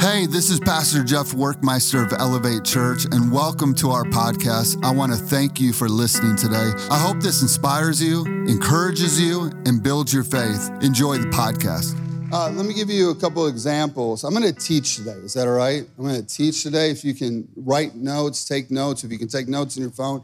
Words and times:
Hey, 0.00 0.26
this 0.26 0.48
is 0.48 0.60
Pastor 0.60 1.02
Jeff 1.02 1.32
Workmeister 1.32 2.06
of 2.06 2.12
Elevate 2.20 2.64
Church, 2.64 3.04
and 3.10 3.32
welcome 3.32 3.74
to 3.74 3.90
our 3.90 4.04
podcast. 4.04 4.82
I 4.84 4.92
want 4.92 5.10
to 5.10 5.18
thank 5.18 5.60
you 5.60 5.72
for 5.72 5.88
listening 5.88 6.36
today. 6.36 6.70
I 6.88 6.98
hope 7.00 7.20
this 7.20 7.42
inspires 7.42 8.00
you, 8.00 8.24
encourages 8.46 9.20
you, 9.20 9.50
and 9.66 9.82
builds 9.82 10.14
your 10.14 10.22
faith. 10.22 10.70
Enjoy 10.82 11.18
the 11.18 11.26
podcast. 11.26 11.98
Uh, 12.32 12.48
let 12.50 12.64
me 12.64 12.74
give 12.74 12.90
you 12.90 13.10
a 13.10 13.14
couple 13.16 13.48
examples. 13.48 14.22
I'm 14.22 14.32
going 14.32 14.44
to 14.44 14.52
teach 14.52 14.96
today. 14.96 15.18
Is 15.24 15.34
that 15.34 15.48
all 15.48 15.54
right? 15.54 15.84
I'm 15.98 16.04
going 16.04 16.24
to 16.24 16.26
teach 16.26 16.62
today. 16.62 16.90
If 16.90 17.04
you 17.04 17.12
can 17.12 17.48
write 17.56 17.96
notes, 17.96 18.46
take 18.46 18.70
notes. 18.70 19.02
If 19.02 19.10
you 19.10 19.18
can 19.18 19.28
take 19.28 19.48
notes 19.48 19.76
in 19.76 19.82
your 19.82 19.90
phone, 19.90 20.22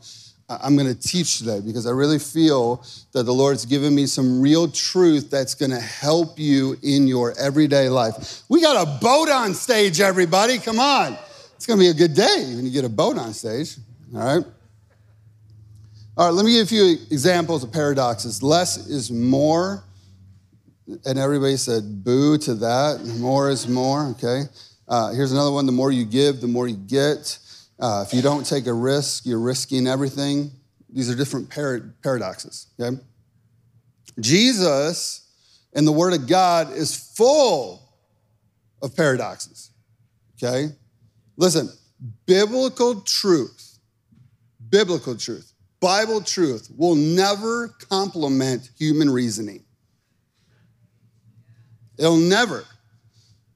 I'm 0.49 0.77
going 0.77 0.93
to 0.93 1.01
teach 1.01 1.39
today 1.39 1.61
because 1.61 1.87
I 1.87 1.91
really 1.91 2.19
feel 2.19 2.85
that 3.13 3.23
the 3.23 3.33
Lord's 3.33 3.65
given 3.65 3.95
me 3.95 4.07
some 4.07 4.41
real 4.41 4.69
truth 4.69 5.31
that's 5.31 5.55
going 5.55 5.71
to 5.71 5.81
help 5.81 6.39
you 6.39 6.77
in 6.83 7.07
your 7.07 7.35
everyday 7.39 7.89
life. 7.89 8.43
We 8.49 8.61
got 8.61 8.87
a 8.87 9.01
boat 9.01 9.31
on 9.31 9.55
stage, 9.55 10.01
everybody. 10.01 10.59
Come 10.59 10.79
on. 10.79 11.17
It's 11.57 11.67
going 11.67 11.79
to 11.79 11.85
be 11.85 11.89
a 11.89 11.95
good 11.95 12.15
day 12.15 12.53
when 12.55 12.67
you 12.67 12.71
get 12.71 12.85
a 12.85 12.91
boat 12.91 13.17
on 13.17 13.33
stage. 13.33 13.77
All 14.15 14.21
right. 14.21 14.47
All 16.17 16.27
right, 16.27 16.35
let 16.35 16.45
me 16.45 16.53
give 16.53 16.71
you 16.71 16.93
a 16.93 16.97
few 16.97 17.07
examples 17.11 17.65
of 17.65 17.73
paradoxes. 17.73 18.43
Less 18.43 18.87
is 18.87 19.11
more. 19.11 19.83
And 21.07 21.19
everybody 21.19 21.57
said 21.57 22.05
boo 22.05 22.37
to 22.39 22.55
that. 22.57 23.03
More 23.19 23.49
is 23.49 23.67
more, 23.67 24.09
okay? 24.11 24.43
Uh, 24.87 25.13
here's 25.13 25.33
another 25.33 25.51
one 25.51 25.65
the 25.67 25.73
more 25.73 25.91
you 25.91 26.05
give, 26.05 26.41
the 26.41 26.47
more 26.47 26.69
you 26.69 26.77
get. 26.77 27.39
Uh, 27.85 28.03
if 28.03 28.15
you 28.15 28.23
don't 28.23 28.47
take 28.47 28.67
a 28.67 28.73
risk, 28.73 29.27
you're 29.27 29.39
risking 29.39 29.87
everything. 29.87 30.51
These 30.89 31.11
are 31.11 31.15
different 31.15 31.51
paradoxes, 31.51 32.69
okay? 32.81 32.97
Jesus 34.19 35.29
and 35.75 35.87
the 35.87 35.93
Word 35.93 36.15
of 36.15 36.27
God 36.27 36.73
is 36.73 36.97
full 36.97 37.87
of 38.81 38.97
paradoxes, 38.97 39.71
okay? 40.43 40.73
Listen, 41.37 41.69
biblical 42.25 43.03
truth, 43.03 43.79
biblical 44.71 45.15
truth, 45.15 45.53
Bible 45.79 46.23
truth 46.23 46.71
will 46.75 46.95
never 46.95 47.69
complement 47.91 48.71
human 48.79 49.11
reasoning. 49.11 49.63
It'll 51.99 52.17
never, 52.17 52.65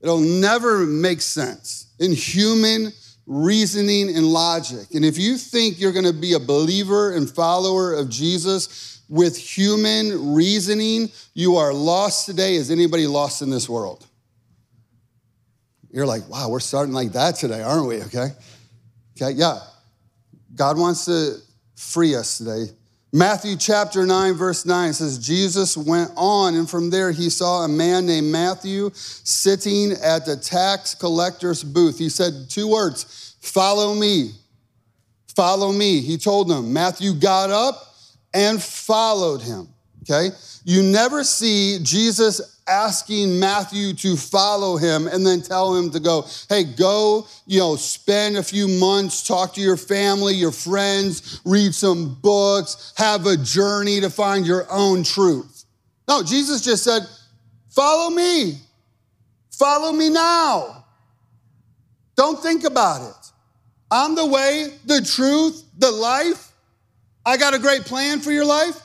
it'll 0.03 0.20
never 0.20 0.81
make 0.84 1.22
sense. 1.22 1.94
In 1.98 2.12
human 2.12 2.92
reasoning 3.29 4.09
and 4.17 4.27
logic. 4.27 4.95
And 4.95 5.05
if 5.05 5.19
you 5.19 5.37
think 5.37 5.79
you're 5.79 5.93
going 5.93 6.07
to 6.07 6.15
be 6.15 6.33
a 6.33 6.41
believer 6.41 7.12
and 7.12 7.31
follower 7.31 7.93
of 7.93 8.09
Jesus 8.09 9.03
with 9.11 9.37
human 9.37 10.34
reasoning, 10.34 11.11
you 11.34 11.56
are 11.56 11.75
lost 11.75 12.25
today. 12.25 12.55
Is 12.55 12.71
anybody 12.71 13.06
lost 13.06 13.43
in 13.43 13.51
this 13.51 13.69
world? 13.69 14.06
You're 15.91 16.06
like, 16.06 16.27
wow, 16.29 16.49
we're 16.49 16.61
starting 16.61 16.95
like 16.95 17.12
that 17.12 17.37
today, 17.37 17.62
aren't 17.62 17.87
we? 17.87 18.03
Okay. 18.05 18.29
Okay, 19.21 19.33
yeah. 19.33 19.59
God 20.55 20.79
wants 20.79 21.05
to 21.05 21.37
free 21.77 22.15
us 22.15 22.39
today. 22.39 22.73
Matthew 23.12 23.56
chapter 23.56 24.05
9, 24.05 24.34
verse 24.34 24.67
9 24.67 24.92
says, 24.92 25.19
Jesus 25.19 25.78
went 25.78 26.11
on, 26.14 26.55
and 26.55 26.69
from 26.69 26.91
there 26.91 27.11
he 27.11 27.31
saw 27.31 27.65
a 27.65 27.69
man 27.69 28.05
named 28.05 28.31
Matthew 28.31 28.91
sitting 28.92 29.92
at 29.92 30.27
the 30.27 30.37
tax 30.37 30.95
collector's 30.95 31.65
booth. 31.65 31.98
He 31.98 32.11
said 32.11 32.50
two 32.50 32.69
words 32.69 33.37
Follow 33.41 33.95
me. 33.95 34.33
Follow 35.34 35.73
me. 35.73 36.00
He 36.00 36.19
told 36.19 36.48
them. 36.48 36.73
Matthew 36.73 37.15
got 37.15 37.48
up 37.48 37.95
and 38.34 38.62
followed 38.62 39.41
him. 39.41 39.69
Okay? 40.09 40.34
You 40.64 40.83
never 40.83 41.25
see 41.25 41.78
Jesus 41.83 42.61
asking 42.67 43.39
Matthew 43.39 43.95
to 43.95 44.17
follow 44.17 44.77
him 44.77 45.06
and 45.06 45.27
then 45.27 45.41
tell 45.41 45.75
him 45.75 45.91
to 45.91 46.00
go, 46.00 46.27
hey, 46.48 46.65
go, 46.65 47.27
you 47.47 47.59
know, 47.59 47.77
spend 47.77 48.37
a 48.37 48.42
few 48.42 48.69
months, 48.69 49.27
talk 49.27 49.55
to 49.55 49.61
your 49.61 49.77
family, 49.77 50.34
your 50.34 50.53
friends, 50.53 51.41
read 51.45 51.75
some 51.75 52.15
books, 52.20 52.92
have 52.97 53.27
a 53.27 53.37
journey 53.37 54.00
to 54.00 54.10
find 54.10 54.47
your 54.47 54.66
own 54.71 55.03
truth. 55.03 55.65
No, 56.06 56.22
Jesus 56.22 56.62
just 56.62 56.84
said, 56.84 57.03
follow 57.71 58.11
me. 58.11 58.59
Follow 59.50 59.93
me 59.93 60.09
now. 60.09 60.84
Don't 62.16 62.41
think 62.43 62.65
about 62.65 63.09
it. 63.09 63.32
I'm 63.91 64.15
the 64.15 64.27
way, 64.27 64.69
the 64.84 65.00
truth, 65.00 65.65
the 65.78 65.91
life. 65.91 66.53
I 67.25 67.37
got 67.37 67.55
a 67.55 67.59
great 67.59 67.82
plan 67.82 68.21
for 68.21 68.32
your 68.32 68.44
life. 68.44 68.78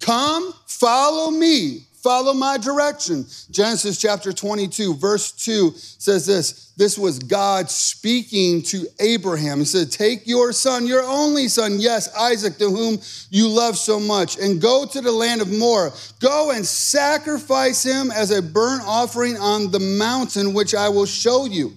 Come, 0.00 0.52
follow 0.82 1.30
me, 1.30 1.86
follow 2.02 2.34
my 2.34 2.58
direction. 2.58 3.24
Genesis 3.52 4.00
chapter 4.00 4.32
22, 4.32 4.96
verse 4.96 5.30
2 5.30 5.70
says 5.76 6.26
this 6.26 6.72
This 6.76 6.98
was 6.98 7.20
God 7.20 7.70
speaking 7.70 8.62
to 8.62 8.86
Abraham. 8.98 9.60
He 9.60 9.64
said, 9.64 9.92
Take 9.92 10.26
your 10.26 10.52
son, 10.52 10.88
your 10.88 11.04
only 11.04 11.46
son, 11.46 11.76
yes, 11.78 12.12
Isaac, 12.16 12.58
to 12.58 12.68
whom 12.68 12.98
you 13.30 13.46
love 13.46 13.78
so 13.78 14.00
much, 14.00 14.36
and 14.38 14.60
go 14.60 14.84
to 14.84 15.00
the 15.00 15.12
land 15.12 15.40
of 15.40 15.52
Moriah. 15.52 15.92
Go 16.18 16.50
and 16.50 16.66
sacrifice 16.66 17.84
him 17.84 18.10
as 18.10 18.32
a 18.32 18.42
burnt 18.42 18.82
offering 18.84 19.36
on 19.36 19.70
the 19.70 19.78
mountain 19.78 20.52
which 20.52 20.74
I 20.74 20.88
will 20.88 21.06
show 21.06 21.44
you. 21.44 21.74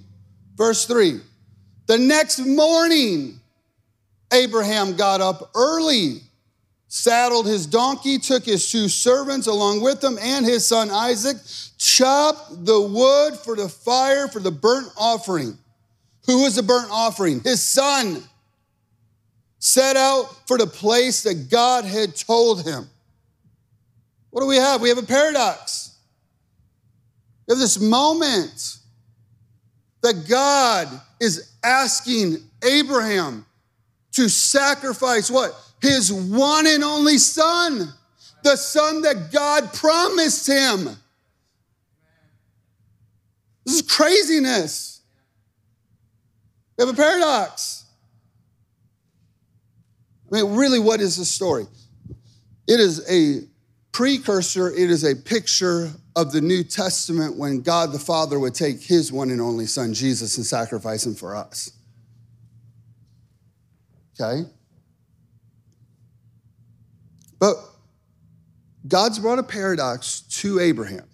Verse 0.56 0.86
3 0.88 1.22
The 1.86 2.00
next 2.00 2.40
morning, 2.40 3.40
Abraham 4.34 4.96
got 4.96 5.22
up 5.22 5.52
early 5.54 6.22
saddled 6.96 7.46
his 7.46 7.66
donkey, 7.66 8.18
took 8.18 8.46
his 8.46 8.72
two 8.72 8.88
servants 8.88 9.48
along 9.48 9.82
with 9.82 10.02
him 10.02 10.18
and 10.18 10.46
his 10.46 10.66
son 10.66 10.90
Isaac, 10.90 11.36
chopped 11.78 12.66
the 12.66 12.80
wood 12.80 13.36
for 13.36 13.58
the 13.58 13.68
fire 13.68 14.30
for 14.30 14.40
the 14.40 14.50
burnt 14.50 14.88
offering. 14.98 15.58
Who 16.26 16.44
was 16.44 16.56
the 16.56 16.64
burnt 16.64 16.88
offering? 16.90 17.42
His 17.42 17.62
son. 17.62 18.24
Set 19.60 19.98
out 19.98 20.48
for 20.48 20.58
the 20.58 20.68
place 20.68 21.24
that 21.24 21.50
God 21.50 21.84
had 21.84 22.16
told 22.16 22.64
him. 22.64 22.90
What 24.30 24.40
do 24.42 24.48
we 24.48 24.56
have? 24.56 24.80
We 24.80 24.88
have 24.88 24.98
a 24.98 25.04
paradox. 25.04 25.98
We 27.46 27.52
have 27.52 27.60
this 27.60 27.78
moment 27.78 28.78
that 30.02 30.30
God 30.30 30.88
is 31.20 31.52
asking 31.62 32.38
Abraham 32.64 33.46
to 34.14 34.30
sacrifice 34.30 35.30
what? 35.30 35.54
His 35.86 36.12
one 36.12 36.68
and 36.68 36.84
only 36.84 37.18
son, 37.18 37.94
the 38.44 38.56
son 38.56 39.02
that 39.04 39.32
God 39.32 39.74
promised 39.74 40.48
him. 40.48 40.90
This 43.66 43.76
is 43.76 43.82
craziness. 43.82 45.02
We 46.78 46.86
have 46.86 46.94
a 46.94 46.98
paradox. 46.98 47.86
I 50.32 50.42
mean, 50.42 50.56
really, 50.56 50.80
what 50.80 51.02
is 51.02 51.18
the 51.18 51.26
story? 51.26 51.66
It 52.68 52.80
is 52.80 53.10
a 53.10 53.48
precursor, 53.92 54.72
it 54.72 54.90
is 54.92 55.04
a 55.04 55.16
picture 55.16 55.92
of 56.16 56.32
the 56.32 56.42
New 56.42 56.64
Testament 56.64 57.38
when 57.38 57.62
God 57.62 57.92
the 57.92 58.00
Father 58.00 58.40
would 58.40 58.56
take 58.56 58.82
his 58.82 59.12
one 59.12 59.30
and 59.30 59.42
only 59.42 59.66
son, 59.66 59.94
Jesus, 59.94 60.38
and 60.38 60.46
sacrifice 60.46 61.06
him 61.06 61.16
for 61.16 61.36
us. 61.36 61.72
Okay? 64.20 64.50
But 67.40 67.56
God's 68.88 69.20
brought 69.20 69.40
a 69.40 69.44
paradox 69.44 70.22
to 70.42 70.60
Abraham. 70.60 71.06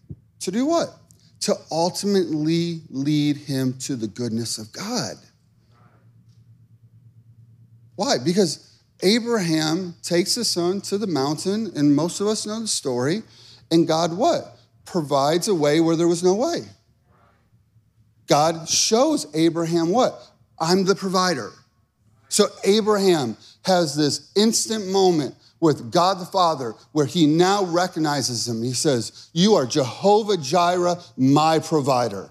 To 0.41 0.51
do 0.51 0.65
what? 0.65 0.89
To 1.41 1.55
ultimately 1.71 2.81
lead 2.89 3.37
him 3.37 3.77
to 3.79 3.95
the 3.95 4.07
goodness 4.07 4.57
of 4.57 4.71
God. 4.71 5.15
Why? 7.95 8.17
Because 8.23 8.79
Abraham 9.03 9.95
takes 10.03 10.35
his 10.35 10.47
son 10.47 10.81
to 10.81 10.97
the 10.97 11.07
mountain, 11.07 11.71
and 11.75 11.95
most 11.95 12.19
of 12.21 12.27
us 12.27 12.45
know 12.45 12.59
the 12.59 12.67
story. 12.67 13.23
And 13.71 13.87
God, 13.87 14.13
what? 14.15 14.59
Provides 14.85 15.47
a 15.47 15.55
way 15.55 15.79
where 15.79 15.95
there 15.95 16.07
was 16.07 16.23
no 16.23 16.35
way. 16.35 16.61
God 18.27 18.67
shows 18.69 19.27
Abraham 19.33 19.89
what? 19.89 20.21
I'm 20.59 20.85
the 20.85 20.95
provider. 20.95 21.51
So 22.29 22.47
Abraham 22.63 23.35
has 23.65 23.95
this 23.95 24.31
instant 24.35 24.87
moment 24.87 25.35
with 25.61 25.91
God 25.91 26.19
the 26.19 26.25
Father, 26.25 26.73
where 26.91 27.05
he 27.05 27.27
now 27.27 27.63
recognizes 27.63 28.47
him. 28.47 28.61
He 28.61 28.73
says, 28.73 29.29
You 29.31 29.53
are 29.53 29.65
Jehovah 29.65 30.35
Jireh, 30.35 30.97
my 31.15 31.59
provider, 31.59 32.29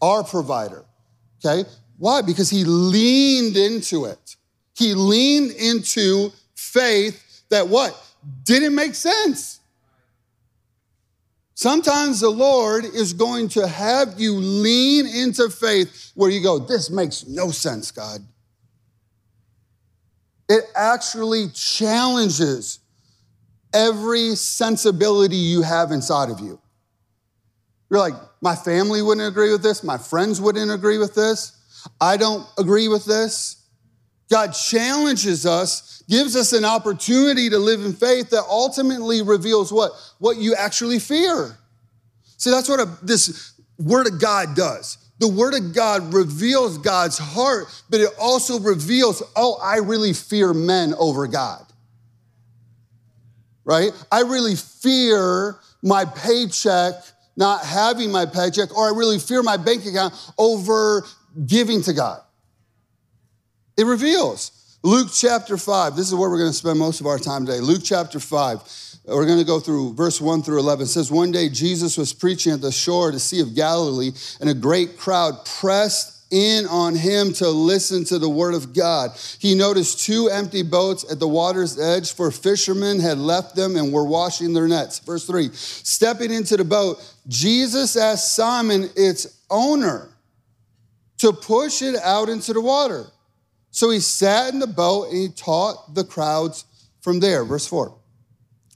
our 0.00 0.22
provider. 0.22 0.84
Okay? 1.44 1.68
Why? 1.98 2.22
Because 2.22 2.50
he 2.50 2.64
leaned 2.64 3.56
into 3.56 4.04
it. 4.04 4.36
He 4.76 4.94
leaned 4.94 5.52
into 5.52 6.30
faith 6.54 7.44
that 7.48 7.66
what? 7.66 8.00
Didn't 8.44 8.74
make 8.74 8.94
sense. 8.94 9.60
Sometimes 11.54 12.20
the 12.20 12.28
Lord 12.28 12.84
is 12.84 13.14
going 13.14 13.48
to 13.50 13.66
have 13.66 14.20
you 14.20 14.34
lean 14.34 15.06
into 15.06 15.48
faith 15.48 16.12
where 16.14 16.30
you 16.30 16.42
go, 16.42 16.58
This 16.58 16.90
makes 16.90 17.26
no 17.26 17.50
sense, 17.50 17.90
God. 17.90 18.20
It 20.48 20.64
actually 20.74 21.48
challenges 21.50 22.78
every 23.74 24.34
sensibility 24.36 25.36
you 25.36 25.62
have 25.62 25.90
inside 25.90 26.30
of 26.30 26.40
you. 26.40 26.60
You're 27.90 28.00
like, 28.00 28.14
my 28.40 28.54
family 28.54 29.02
wouldn't 29.02 29.26
agree 29.26 29.52
with 29.52 29.62
this, 29.62 29.84
my 29.84 29.98
friends 29.98 30.40
wouldn't 30.40 30.70
agree 30.70 30.98
with 30.98 31.14
this, 31.14 31.56
I 32.00 32.16
don't 32.16 32.46
agree 32.58 32.88
with 32.88 33.04
this. 33.04 33.62
God 34.28 34.48
challenges 34.52 35.46
us, 35.46 36.02
gives 36.08 36.34
us 36.34 36.52
an 36.52 36.64
opportunity 36.64 37.48
to 37.48 37.58
live 37.58 37.84
in 37.84 37.92
faith 37.92 38.30
that 38.30 38.44
ultimately 38.48 39.22
reveals 39.22 39.72
what? 39.72 39.92
What 40.18 40.36
you 40.36 40.54
actually 40.56 40.98
fear. 40.98 41.56
See, 42.36 42.50
that's 42.50 42.68
what 42.68 42.80
a, 42.80 42.88
this 43.02 43.52
Word 43.78 44.08
of 44.08 44.20
God 44.20 44.56
does. 44.56 44.98
The 45.18 45.28
Word 45.28 45.54
of 45.54 45.74
God 45.74 46.12
reveals 46.12 46.78
God's 46.78 47.18
heart, 47.18 47.66
but 47.88 48.00
it 48.00 48.10
also 48.20 48.60
reveals, 48.60 49.22
oh, 49.34 49.58
I 49.62 49.78
really 49.78 50.12
fear 50.12 50.52
men 50.52 50.94
over 50.98 51.26
God. 51.26 51.64
Right? 53.64 53.92
I 54.12 54.20
really 54.20 54.56
fear 54.56 55.56
my 55.82 56.04
paycheck 56.04 56.94
not 57.36 57.64
having 57.64 58.10
my 58.10 58.26
paycheck, 58.26 58.76
or 58.76 58.88
I 58.88 58.96
really 58.96 59.18
fear 59.18 59.42
my 59.42 59.56
bank 59.56 59.84
account 59.84 60.14
over 60.38 61.04
giving 61.46 61.82
to 61.82 61.92
God. 61.92 62.22
It 63.76 63.84
reveals. 63.84 64.78
Luke 64.82 65.08
chapter 65.12 65.58
5, 65.58 65.96
this 65.96 66.08
is 66.08 66.14
where 66.14 66.30
we're 66.30 66.38
going 66.38 66.50
to 66.50 66.56
spend 66.56 66.78
most 66.78 67.00
of 67.00 67.06
our 67.06 67.18
time 67.18 67.44
today. 67.44 67.60
Luke 67.60 67.82
chapter 67.84 68.20
5. 68.20 68.85
We're 69.06 69.26
going 69.26 69.38
to 69.38 69.44
go 69.44 69.60
through 69.60 69.94
verse 69.94 70.20
1 70.20 70.42
through 70.42 70.58
11. 70.58 70.84
It 70.84 70.88
says, 70.88 71.12
One 71.12 71.30
day 71.30 71.48
Jesus 71.48 71.96
was 71.96 72.12
preaching 72.12 72.52
at 72.52 72.60
the 72.60 72.72
shore 72.72 73.08
of 73.08 73.14
the 73.14 73.20
Sea 73.20 73.40
of 73.40 73.54
Galilee, 73.54 74.10
and 74.40 74.50
a 74.50 74.54
great 74.54 74.98
crowd 74.98 75.44
pressed 75.44 76.16
in 76.32 76.66
on 76.66 76.96
him 76.96 77.32
to 77.34 77.48
listen 77.48 78.04
to 78.04 78.18
the 78.18 78.28
word 78.28 78.54
of 78.54 78.74
God. 78.74 79.12
He 79.38 79.54
noticed 79.54 80.04
two 80.04 80.28
empty 80.28 80.64
boats 80.64 81.10
at 81.10 81.20
the 81.20 81.28
water's 81.28 81.78
edge, 81.78 82.12
for 82.12 82.32
fishermen 82.32 82.98
had 82.98 83.18
left 83.18 83.54
them 83.54 83.76
and 83.76 83.92
were 83.92 84.04
washing 84.04 84.52
their 84.52 84.66
nets. 84.66 84.98
Verse 84.98 85.24
3 85.24 85.50
Stepping 85.52 86.32
into 86.32 86.56
the 86.56 86.64
boat, 86.64 86.98
Jesus 87.28 87.96
asked 87.96 88.34
Simon, 88.34 88.90
its 88.96 89.40
owner, 89.50 90.10
to 91.18 91.32
push 91.32 91.80
it 91.80 91.94
out 92.02 92.28
into 92.28 92.52
the 92.52 92.60
water. 92.60 93.06
So 93.70 93.90
he 93.90 94.00
sat 94.00 94.52
in 94.52 94.58
the 94.58 94.66
boat 94.66 95.10
and 95.10 95.16
he 95.16 95.28
taught 95.28 95.94
the 95.94 96.04
crowds 96.04 96.64
from 97.00 97.20
there. 97.20 97.44
Verse 97.44 97.66
4. 97.66 97.94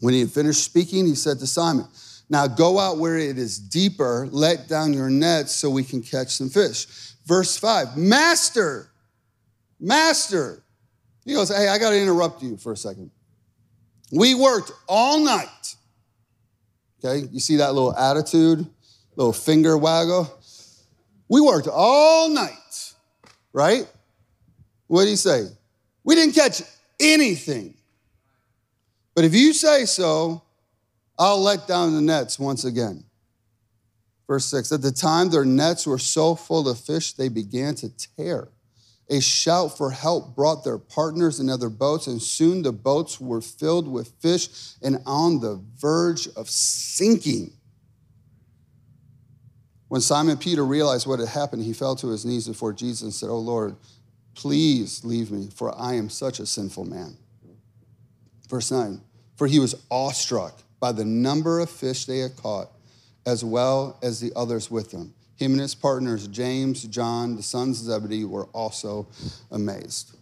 When 0.00 0.14
he 0.14 0.20
had 0.20 0.30
finished 0.30 0.64
speaking, 0.64 1.06
he 1.06 1.14
said 1.14 1.38
to 1.38 1.46
Simon, 1.46 1.86
Now 2.28 2.46
go 2.46 2.78
out 2.78 2.98
where 2.98 3.18
it 3.18 3.38
is 3.38 3.58
deeper, 3.58 4.28
let 4.30 4.68
down 4.68 4.92
your 4.92 5.10
nets 5.10 5.52
so 5.52 5.70
we 5.70 5.84
can 5.84 6.02
catch 6.02 6.28
some 6.28 6.48
fish. 6.48 6.86
Verse 7.26 7.56
5 7.56 7.96
Master, 7.96 8.90
Master. 9.78 10.64
He 11.24 11.34
goes, 11.34 11.54
Hey, 11.54 11.68
I 11.68 11.78
got 11.78 11.90
to 11.90 12.00
interrupt 12.00 12.42
you 12.42 12.56
for 12.56 12.72
a 12.72 12.76
second. 12.76 13.10
We 14.10 14.34
worked 14.34 14.72
all 14.88 15.20
night. 15.20 15.76
Okay, 17.02 17.26
you 17.30 17.40
see 17.40 17.56
that 17.56 17.72
little 17.72 17.94
attitude, 17.96 18.66
little 19.16 19.32
finger 19.32 19.78
waggle? 19.78 20.38
We 21.28 21.40
worked 21.40 21.68
all 21.68 22.28
night, 22.28 22.92
right? 23.52 23.86
What 24.88 25.04
did 25.04 25.10
he 25.10 25.16
say? 25.16 25.46
We 26.02 26.14
didn't 26.16 26.34
catch 26.34 26.62
anything. 26.98 27.74
But 29.20 29.26
if 29.26 29.34
you 29.34 29.52
say 29.52 29.84
so, 29.84 30.44
I'll 31.18 31.42
let 31.42 31.68
down 31.68 31.94
the 31.94 32.00
nets 32.00 32.38
once 32.38 32.64
again. 32.64 33.04
Verse 34.26 34.46
6 34.46 34.72
At 34.72 34.80
the 34.80 34.92
time 34.92 35.28
their 35.28 35.44
nets 35.44 35.86
were 35.86 35.98
so 35.98 36.34
full 36.34 36.66
of 36.66 36.80
fish, 36.80 37.12
they 37.12 37.28
began 37.28 37.74
to 37.74 37.90
tear. 38.16 38.48
A 39.10 39.20
shout 39.20 39.76
for 39.76 39.90
help 39.90 40.34
brought 40.34 40.64
their 40.64 40.78
partners 40.78 41.38
in 41.38 41.50
other 41.50 41.68
boats, 41.68 42.06
and 42.06 42.22
soon 42.22 42.62
the 42.62 42.72
boats 42.72 43.20
were 43.20 43.42
filled 43.42 43.86
with 43.86 44.08
fish 44.22 44.48
and 44.80 45.02
on 45.04 45.40
the 45.40 45.62
verge 45.76 46.26
of 46.28 46.48
sinking. 46.48 47.52
When 49.88 50.00
Simon 50.00 50.38
Peter 50.38 50.64
realized 50.64 51.06
what 51.06 51.20
had 51.20 51.28
happened, 51.28 51.62
he 51.62 51.74
fell 51.74 51.94
to 51.96 52.08
his 52.08 52.24
knees 52.24 52.48
before 52.48 52.72
Jesus 52.72 53.02
and 53.02 53.12
said, 53.12 53.28
Oh 53.28 53.36
Lord, 53.36 53.76
please 54.34 55.04
leave 55.04 55.30
me, 55.30 55.50
for 55.54 55.78
I 55.78 55.96
am 55.96 56.08
such 56.08 56.40
a 56.40 56.46
sinful 56.46 56.86
man. 56.86 57.18
Verse 58.48 58.70
9 58.70 59.02
For 59.40 59.46
he 59.46 59.58
was 59.58 59.74
awestruck 59.90 60.60
by 60.80 60.92
the 60.92 61.06
number 61.06 61.60
of 61.60 61.70
fish 61.70 62.04
they 62.04 62.18
had 62.18 62.36
caught, 62.36 62.68
as 63.24 63.42
well 63.42 63.98
as 64.02 64.20
the 64.20 64.30
others 64.36 64.70
with 64.70 64.90
them. 64.90 65.14
Him 65.36 65.52
and 65.52 65.62
his 65.62 65.74
partners, 65.74 66.28
James, 66.28 66.82
John, 66.82 67.36
the 67.36 67.42
sons 67.42 67.80
of 67.80 67.86
Zebedee, 67.86 68.26
were 68.26 68.48
also 68.52 69.08
amazed. 69.50 70.14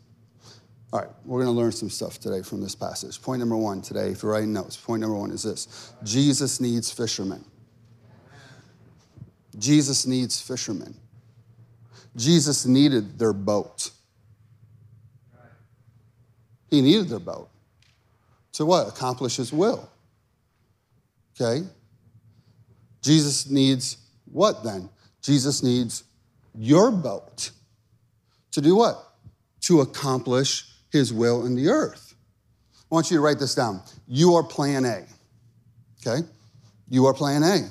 All 0.92 1.00
right, 1.00 1.08
we're 1.24 1.42
going 1.42 1.52
to 1.52 1.60
learn 1.60 1.72
some 1.72 1.90
stuff 1.90 2.20
today 2.20 2.42
from 2.42 2.60
this 2.60 2.76
passage. 2.76 3.20
Point 3.20 3.40
number 3.40 3.56
one 3.56 3.82
today, 3.82 4.10
if 4.10 4.22
you're 4.22 4.30
writing 4.30 4.52
notes, 4.52 4.76
point 4.76 5.00
number 5.00 5.16
one 5.16 5.32
is 5.32 5.42
this 5.42 5.92
Jesus 6.04 6.60
needs 6.60 6.92
fishermen. 6.92 7.44
Jesus 9.58 10.06
needs 10.06 10.40
fishermen. 10.40 10.94
Jesus 12.14 12.66
needed 12.66 13.18
their 13.18 13.32
boat. 13.32 13.90
He 16.70 16.80
needed 16.80 17.08
their 17.08 17.18
boat 17.18 17.50
to 18.58 18.66
what? 18.66 18.88
Accomplish 18.88 19.37
his 19.37 19.52
will. 19.52 19.88
Okay? 21.40 21.64
Jesus 23.02 23.49
needs 23.49 23.99
what 24.25 24.64
then? 24.64 24.90
Jesus 25.22 25.62
needs 25.62 26.02
your 26.56 26.90
boat 26.90 27.52
to 28.50 28.60
do 28.60 28.75
what? 28.75 28.96
To 29.62 29.81
accomplish 29.81 30.64
his 30.90 31.12
will 31.12 31.46
in 31.46 31.55
the 31.55 31.69
earth. 31.69 32.16
I 32.90 32.94
want 32.94 33.12
you 33.12 33.19
to 33.19 33.20
write 33.20 33.38
this 33.38 33.55
down. 33.55 33.81
You 34.08 34.34
are 34.34 34.43
plan 34.43 34.84
A. 34.84 35.06
Okay? 36.04 36.26
You 36.88 37.06
are 37.06 37.14
plan 37.14 37.44
A. 37.44 37.70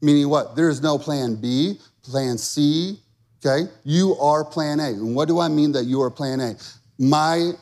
Meaning 0.00 0.28
what? 0.28 0.54
There 0.54 0.68
is 0.68 0.80
no 0.80 0.96
plan 0.96 1.34
B, 1.34 1.80
plan 2.04 2.38
C, 2.38 3.00
okay? 3.44 3.68
You 3.82 4.16
are 4.20 4.44
plan 4.44 4.78
A. 4.78 4.90
And 4.90 5.16
what 5.16 5.26
do 5.26 5.40
I 5.40 5.48
mean 5.48 5.72
that 5.72 5.86
you 5.86 6.00
are 6.02 6.10
plan 6.10 6.40
A? 6.40 6.54
My 7.00 7.52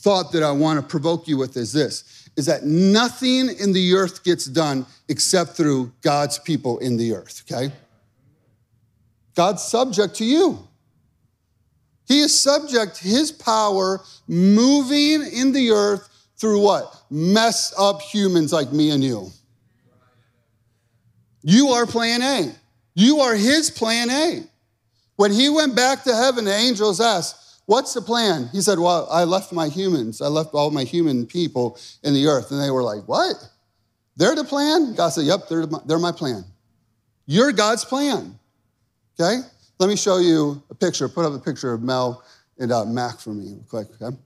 thought 0.00 0.32
that 0.32 0.42
I 0.42 0.52
want 0.52 0.80
to 0.80 0.86
provoke 0.86 1.26
you 1.26 1.36
with 1.36 1.56
is 1.56 1.72
this 1.72 2.28
is 2.36 2.46
that 2.46 2.62
nothing 2.62 3.48
in 3.58 3.72
the 3.72 3.94
earth 3.94 4.22
gets 4.22 4.44
done 4.44 4.86
except 5.08 5.56
through 5.56 5.92
God's 6.02 6.38
people 6.38 6.78
in 6.78 6.96
the 6.96 7.12
earth, 7.12 7.42
okay? 7.50 7.74
God's 9.34 9.64
subject 9.64 10.14
to 10.16 10.24
you. 10.24 10.68
He 12.06 12.20
is 12.20 12.38
subject, 12.38 12.98
his 12.98 13.32
power 13.32 14.00
moving 14.28 15.26
in 15.32 15.50
the 15.50 15.72
earth 15.72 16.08
through 16.36 16.62
what? 16.62 17.02
Mess 17.10 17.74
up 17.76 18.00
humans 18.00 18.52
like 18.52 18.72
me 18.72 18.90
and 18.90 19.02
you. 19.02 19.32
You 21.42 21.70
are 21.70 21.86
plan 21.86 22.22
A. 22.22 22.54
You 22.94 23.18
are 23.18 23.34
his 23.34 23.68
plan 23.68 24.10
A. 24.10 24.44
When 25.16 25.32
he 25.32 25.48
went 25.48 25.74
back 25.74 26.04
to 26.04 26.14
heaven, 26.14 26.44
the 26.44 26.54
angels 26.54 27.00
asked, 27.00 27.47
What's 27.68 27.92
the 27.92 28.00
plan? 28.00 28.48
He 28.50 28.62
said, 28.62 28.78
Well, 28.78 29.06
I 29.10 29.24
left 29.24 29.52
my 29.52 29.68
humans. 29.68 30.22
I 30.22 30.28
left 30.28 30.54
all 30.54 30.70
my 30.70 30.84
human 30.84 31.26
people 31.26 31.78
in 32.02 32.14
the 32.14 32.26
earth. 32.26 32.50
And 32.50 32.58
they 32.58 32.70
were 32.70 32.82
like, 32.82 33.06
What? 33.06 33.36
They're 34.16 34.34
the 34.34 34.42
plan? 34.42 34.94
God 34.94 35.10
said, 35.10 35.26
Yep, 35.26 35.48
they're, 35.50 35.66
they're 35.84 35.98
my 35.98 36.10
plan. 36.10 36.46
You're 37.26 37.52
God's 37.52 37.84
plan. 37.84 38.38
Okay? 39.20 39.42
Let 39.78 39.90
me 39.90 39.96
show 39.96 40.16
you 40.16 40.62
a 40.70 40.74
picture. 40.74 41.10
Put 41.10 41.26
up 41.26 41.34
a 41.34 41.38
picture 41.38 41.74
of 41.74 41.82
Mel 41.82 42.24
and 42.58 42.72
uh, 42.72 42.86
Mac 42.86 43.18
for 43.18 43.34
me, 43.34 43.52
real 43.52 43.66
quick. 43.68 43.88
Okay? 44.00 44.16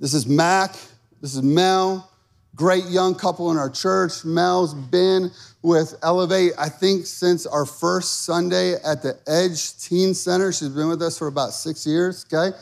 This 0.00 0.12
is 0.12 0.26
Mac. 0.26 0.72
This 1.20 1.36
is 1.36 1.42
Mel. 1.42 2.10
Great 2.56 2.86
young 2.86 3.14
couple 3.14 3.52
in 3.52 3.56
our 3.56 3.70
church. 3.70 4.24
Mel's 4.24 4.74
been 4.74 5.30
with 5.62 5.94
Elevate, 6.02 6.52
I 6.58 6.68
think, 6.68 7.06
since 7.06 7.46
our 7.46 7.64
first 7.64 8.24
Sunday 8.24 8.74
at 8.74 9.02
the 9.02 9.18
Edge 9.26 9.78
Teen 9.78 10.14
Center. 10.14 10.52
She's 10.52 10.68
been 10.68 10.88
with 10.88 11.02
us 11.02 11.18
for 11.18 11.28
about 11.28 11.52
six 11.52 11.86
years, 11.86 12.26
okay? 12.32 12.56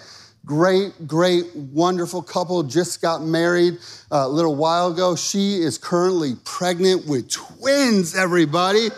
Great, 0.44 1.06
great, 1.06 1.54
wonderful 1.54 2.22
couple. 2.22 2.62
Just 2.62 3.02
got 3.02 3.22
married 3.22 3.78
uh, 4.10 4.24
a 4.24 4.28
little 4.28 4.54
while 4.54 4.92
ago. 4.92 5.16
She 5.16 5.60
is 5.60 5.78
currently 5.78 6.34
pregnant 6.44 7.06
with 7.06 7.30
twins, 7.30 8.16
everybody 8.16 8.88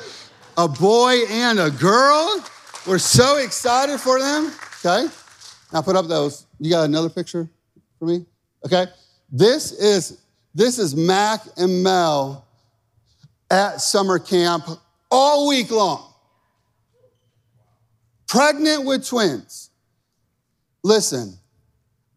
a 0.56 0.68
boy 0.68 1.20
and 1.30 1.58
a 1.58 1.70
girl. 1.70 2.44
We're 2.86 2.98
so 2.98 3.38
excited 3.38 4.00
for 4.00 4.18
them, 4.18 4.52
okay? 4.84 5.08
Now 5.72 5.82
put 5.82 5.96
up 5.96 6.06
those. 6.08 6.46
You 6.58 6.70
got 6.70 6.84
another 6.84 7.08
picture 7.08 7.48
for 7.98 8.06
me? 8.06 8.26
Okay? 8.64 8.86
This 9.30 9.72
is 9.72 10.20
this 10.54 10.78
is 10.78 10.94
Mac 10.94 11.40
and 11.56 11.82
Mel 11.82 12.46
at 13.52 13.82
summer 13.82 14.18
camp 14.18 14.64
all 15.10 15.46
week 15.46 15.70
long. 15.70 16.10
Pregnant 18.26 18.86
with 18.86 19.06
twins. 19.06 19.68
Listen, 20.82 21.34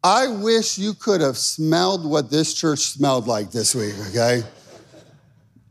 I 0.01 0.27
wish 0.27 0.77
you 0.77 0.93
could 0.93 1.19
have 1.19 1.37
smelled 1.37 2.09
what 2.09 2.31
this 2.31 2.53
church 2.53 2.79
smelled 2.79 3.27
like 3.27 3.51
this 3.51 3.75
week, 3.75 3.95
okay? 4.09 4.43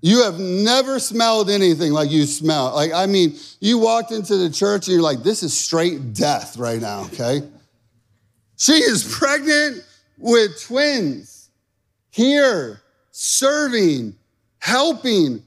You 0.03 0.23
have 0.25 0.39
never 0.39 0.99
smelled 0.99 1.49
anything 1.49 1.93
like 1.93 2.11
you 2.11 2.27
smell. 2.27 2.75
Like, 2.75 2.93
I 2.93 3.07
mean, 3.07 3.39
you 3.61 3.79
walked 3.79 4.13
into 4.13 4.37
the 4.37 4.51
church 4.51 4.87
and 4.87 4.93
you're 4.93 5.03
like, 5.03 5.23
this 5.23 5.43
is 5.43 5.59
straight 5.59 6.13
death 6.13 6.59
right 6.59 6.81
now, 6.81 7.05
okay? 7.05 7.41
She 8.59 8.73
is 8.73 9.17
pregnant 9.19 9.83
with 10.19 10.63
twins 10.63 11.49
here, 12.11 12.83
serving, 13.13 14.15
helping, 14.59 15.43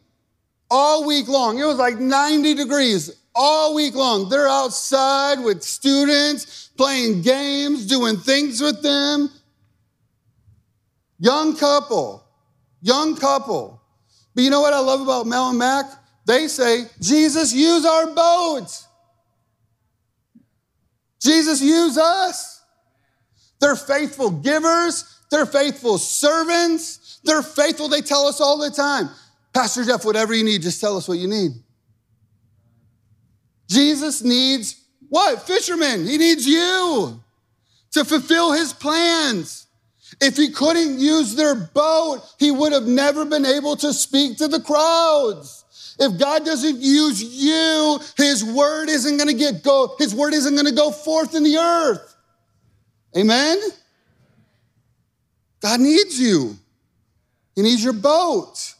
all 0.69 1.05
week 1.05 1.27
long. 1.27 1.57
It 1.59 1.65
was 1.65 1.77
like 1.77 1.97
90 1.97 2.53
degrees 2.55 3.11
all 3.33 3.75
week 3.75 3.95
long. 3.95 4.29
They're 4.29 4.47
outside 4.47 5.39
with 5.39 5.63
students, 5.63 6.69
playing 6.77 7.21
games, 7.21 7.85
doing 7.85 8.17
things 8.17 8.61
with 8.61 8.81
them. 8.81 9.29
Young 11.19 11.55
couple, 11.55 12.23
young 12.81 13.15
couple. 13.15 13.81
But 14.35 14.43
you 14.43 14.49
know 14.49 14.61
what 14.61 14.73
I 14.73 14.79
love 14.79 15.01
about 15.01 15.25
Mel 15.25 15.49
and 15.49 15.57
Mac? 15.57 15.85
They 16.25 16.47
say, 16.47 16.85
Jesus, 16.99 17.53
use 17.53 17.85
our 17.85 18.07
boats. 18.13 18.87
Jesus, 21.21 21.61
use 21.61 21.97
us. 21.97 22.57
They're 23.59 23.75
faithful 23.75 24.29
givers, 24.29 25.19
they're 25.31 25.45
faithful 25.45 25.97
servants, 25.97 27.19
they're 27.23 27.41
faithful. 27.41 27.89
They 27.89 28.01
tell 28.01 28.27
us 28.27 28.39
all 28.39 28.57
the 28.57 28.69
time, 28.69 29.09
Pastor 29.57 29.83
Jeff, 29.83 30.05
whatever 30.05 30.35
you 30.35 30.43
need, 30.43 30.61
just 30.61 30.79
tell 30.79 30.97
us 30.97 31.07
what 31.07 31.17
you 31.17 31.27
need. 31.27 31.51
Jesus 33.67 34.23
needs 34.23 34.85
what? 35.09 35.41
Fishermen. 35.47 36.05
He 36.05 36.19
needs 36.19 36.45
you 36.45 37.19
to 37.93 38.05
fulfill 38.05 38.51
his 38.51 38.71
plans. 38.71 39.65
If 40.21 40.37
he 40.37 40.51
couldn't 40.51 40.99
use 40.99 41.33
their 41.33 41.55
boat, 41.55 42.21
he 42.37 42.51
would 42.51 42.71
have 42.71 42.85
never 42.85 43.25
been 43.25 43.47
able 43.47 43.75
to 43.77 43.93
speak 43.93 44.37
to 44.37 44.47
the 44.47 44.59
crowds. 44.59 45.95
If 45.99 46.19
God 46.19 46.45
doesn't 46.45 46.77
use 46.79 47.23
you, 47.23 47.99
his 48.15 48.43
word 48.43 48.89
isn't 48.89 49.17
going 49.17 49.29
to 49.29 49.33
get 49.33 49.63
go 49.63 49.95
his 49.97 50.13
word 50.13 50.35
isn't 50.35 50.53
going 50.53 50.67
to 50.67 50.71
go 50.71 50.91
forth 50.91 51.33
in 51.33 51.41
the 51.41 51.57
earth. 51.57 52.15
Amen. 53.17 53.57
God 55.61 55.79
needs 55.79 56.19
you. 56.19 56.55
He 57.55 57.63
needs 57.63 57.83
your 57.83 57.93
boat. 57.93 58.75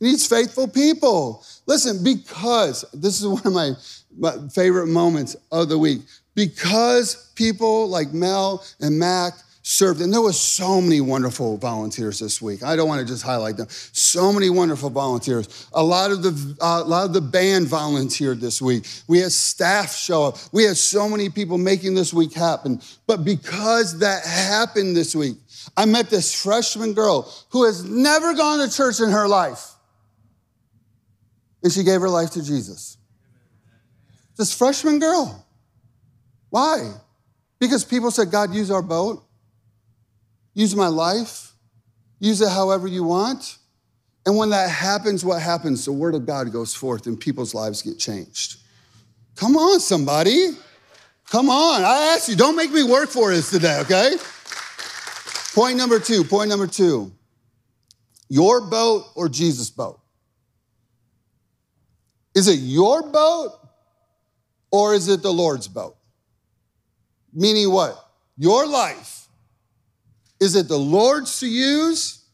He 0.00 0.06
needs 0.06 0.26
faithful 0.26 0.68
people. 0.68 1.44
Listen, 1.66 2.02
because 2.02 2.84
this 2.92 3.20
is 3.20 3.26
one 3.26 3.46
of 3.46 3.52
my 3.52 3.72
my 4.16 4.48
favorite 4.48 4.88
moments 4.88 5.36
of 5.52 5.68
the 5.68 5.78
week 5.78 6.00
because 6.34 7.32
people 7.34 7.88
like 7.88 8.12
Mel 8.12 8.64
and 8.80 8.98
Mac 8.98 9.34
served, 9.62 10.00
and 10.00 10.12
there 10.12 10.22
was 10.22 10.40
so 10.40 10.80
many 10.80 11.00
wonderful 11.00 11.58
volunteers 11.58 12.18
this 12.18 12.40
week. 12.40 12.62
I 12.62 12.74
don't 12.74 12.88
want 12.88 13.00
to 13.00 13.06
just 13.06 13.22
highlight 13.22 13.56
them. 13.58 13.66
So 13.68 14.32
many 14.32 14.48
wonderful 14.48 14.88
volunteers. 14.88 15.68
A 15.72 15.82
lot 15.82 16.10
of 16.10 16.22
the 16.22 16.56
uh, 16.60 16.82
a 16.84 16.88
lot 16.88 17.04
of 17.04 17.12
the 17.12 17.20
band 17.20 17.66
volunteered 17.66 18.40
this 18.40 18.62
week. 18.62 18.86
We 19.08 19.18
had 19.18 19.32
staff 19.32 19.94
show 19.94 20.24
up. 20.24 20.38
We 20.52 20.64
had 20.64 20.76
so 20.76 21.08
many 21.08 21.28
people 21.28 21.58
making 21.58 21.94
this 21.94 22.14
week 22.14 22.32
happen. 22.32 22.80
But 23.06 23.24
because 23.24 23.98
that 23.98 24.24
happened 24.24 24.96
this 24.96 25.14
week, 25.14 25.36
I 25.76 25.84
met 25.84 26.08
this 26.08 26.34
freshman 26.34 26.94
girl 26.94 27.30
who 27.50 27.64
has 27.64 27.84
never 27.84 28.32
gone 28.34 28.66
to 28.66 28.74
church 28.74 29.00
in 29.00 29.10
her 29.10 29.28
life, 29.28 29.74
and 31.62 31.72
she 31.72 31.82
gave 31.82 32.00
her 32.00 32.08
life 32.08 32.30
to 32.30 32.42
Jesus. 32.42 32.96
This 34.36 34.56
freshman 34.56 34.98
girl. 34.98 35.44
Why? 36.50 36.92
Because 37.58 37.84
people 37.84 38.10
said, 38.10 38.30
God, 38.30 38.54
use 38.54 38.70
our 38.70 38.82
boat, 38.82 39.24
use 40.54 40.74
my 40.76 40.86
life, 40.86 41.52
use 42.20 42.40
it 42.40 42.48
however 42.48 42.86
you 42.86 43.04
want. 43.04 43.58
And 44.24 44.36
when 44.36 44.50
that 44.50 44.70
happens, 44.70 45.24
what 45.24 45.40
happens? 45.40 45.84
The 45.84 45.92
word 45.92 46.14
of 46.14 46.26
God 46.26 46.52
goes 46.52 46.74
forth 46.74 47.06
and 47.06 47.18
people's 47.18 47.54
lives 47.54 47.82
get 47.82 47.98
changed. 47.98 48.58
Come 49.36 49.56
on, 49.56 49.80
somebody. 49.80 50.50
Come 51.30 51.48
on. 51.48 51.82
I 51.82 52.14
ask 52.14 52.28
you, 52.28 52.36
don't 52.36 52.56
make 52.56 52.70
me 52.70 52.82
work 52.82 53.08
for 53.08 53.30
this 53.30 53.50
today, 53.50 53.78
okay? 53.80 54.16
Point 55.54 55.76
number 55.76 55.98
two, 55.98 56.24
point 56.24 56.48
number 56.48 56.66
two. 56.66 57.12
Your 58.28 58.60
boat 58.60 59.06
or 59.14 59.28
Jesus' 59.28 59.70
boat? 59.70 59.97
Is 62.38 62.46
it 62.46 62.60
your 62.60 63.02
boat 63.02 63.58
or 64.70 64.94
is 64.94 65.08
it 65.08 65.22
the 65.22 65.32
Lord's 65.32 65.66
boat? 65.66 65.96
Meaning 67.32 67.72
what? 67.72 67.96
Your 68.36 68.64
life. 68.64 69.26
Is 70.38 70.54
it 70.54 70.68
the 70.68 70.78
Lord's 70.78 71.40
to 71.40 71.48
use 71.48 72.24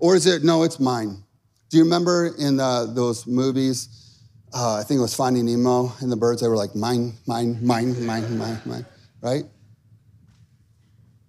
or 0.00 0.16
is 0.16 0.26
it, 0.26 0.42
no, 0.42 0.64
it's 0.64 0.80
mine? 0.80 1.22
Do 1.68 1.76
you 1.76 1.84
remember 1.84 2.34
in 2.40 2.58
uh, 2.58 2.86
those 2.86 3.24
movies? 3.24 4.18
Uh, 4.52 4.80
I 4.80 4.82
think 4.82 4.98
it 4.98 5.02
was 5.02 5.14
Finding 5.14 5.46
Nemo 5.46 5.92
and 6.00 6.10
the 6.10 6.16
birds, 6.16 6.40
they 6.40 6.48
were 6.48 6.56
like, 6.56 6.74
mine, 6.74 7.12
mine, 7.28 7.56
mine, 7.64 8.04
mine, 8.04 8.36
mine, 8.36 8.60
mine, 8.64 8.86
right? 9.20 9.44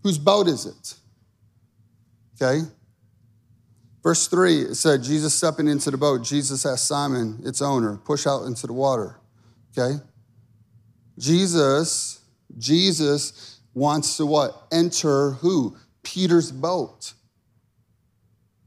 Whose 0.01 0.17
boat 0.17 0.47
is 0.47 0.65
it? 0.65 0.95
Okay. 2.41 2.67
Verse 4.03 4.27
three, 4.27 4.61
it 4.61 4.75
said, 4.75 5.03
Jesus 5.03 5.33
stepping 5.33 5.67
into 5.67 5.91
the 5.91 5.97
boat, 5.97 6.23
Jesus 6.23 6.65
asked 6.65 6.87
Simon, 6.87 7.39
its 7.43 7.61
owner, 7.61 7.97
push 7.97 8.25
out 8.25 8.45
into 8.45 8.65
the 8.65 8.73
water. 8.73 9.19
Okay. 9.77 10.01
Jesus, 11.17 12.19
Jesus 12.57 13.59
wants 13.73 14.17
to 14.17 14.25
what? 14.25 14.67
Enter 14.71 15.31
who? 15.31 15.77
Peter's 16.03 16.51
boat. 16.51 17.13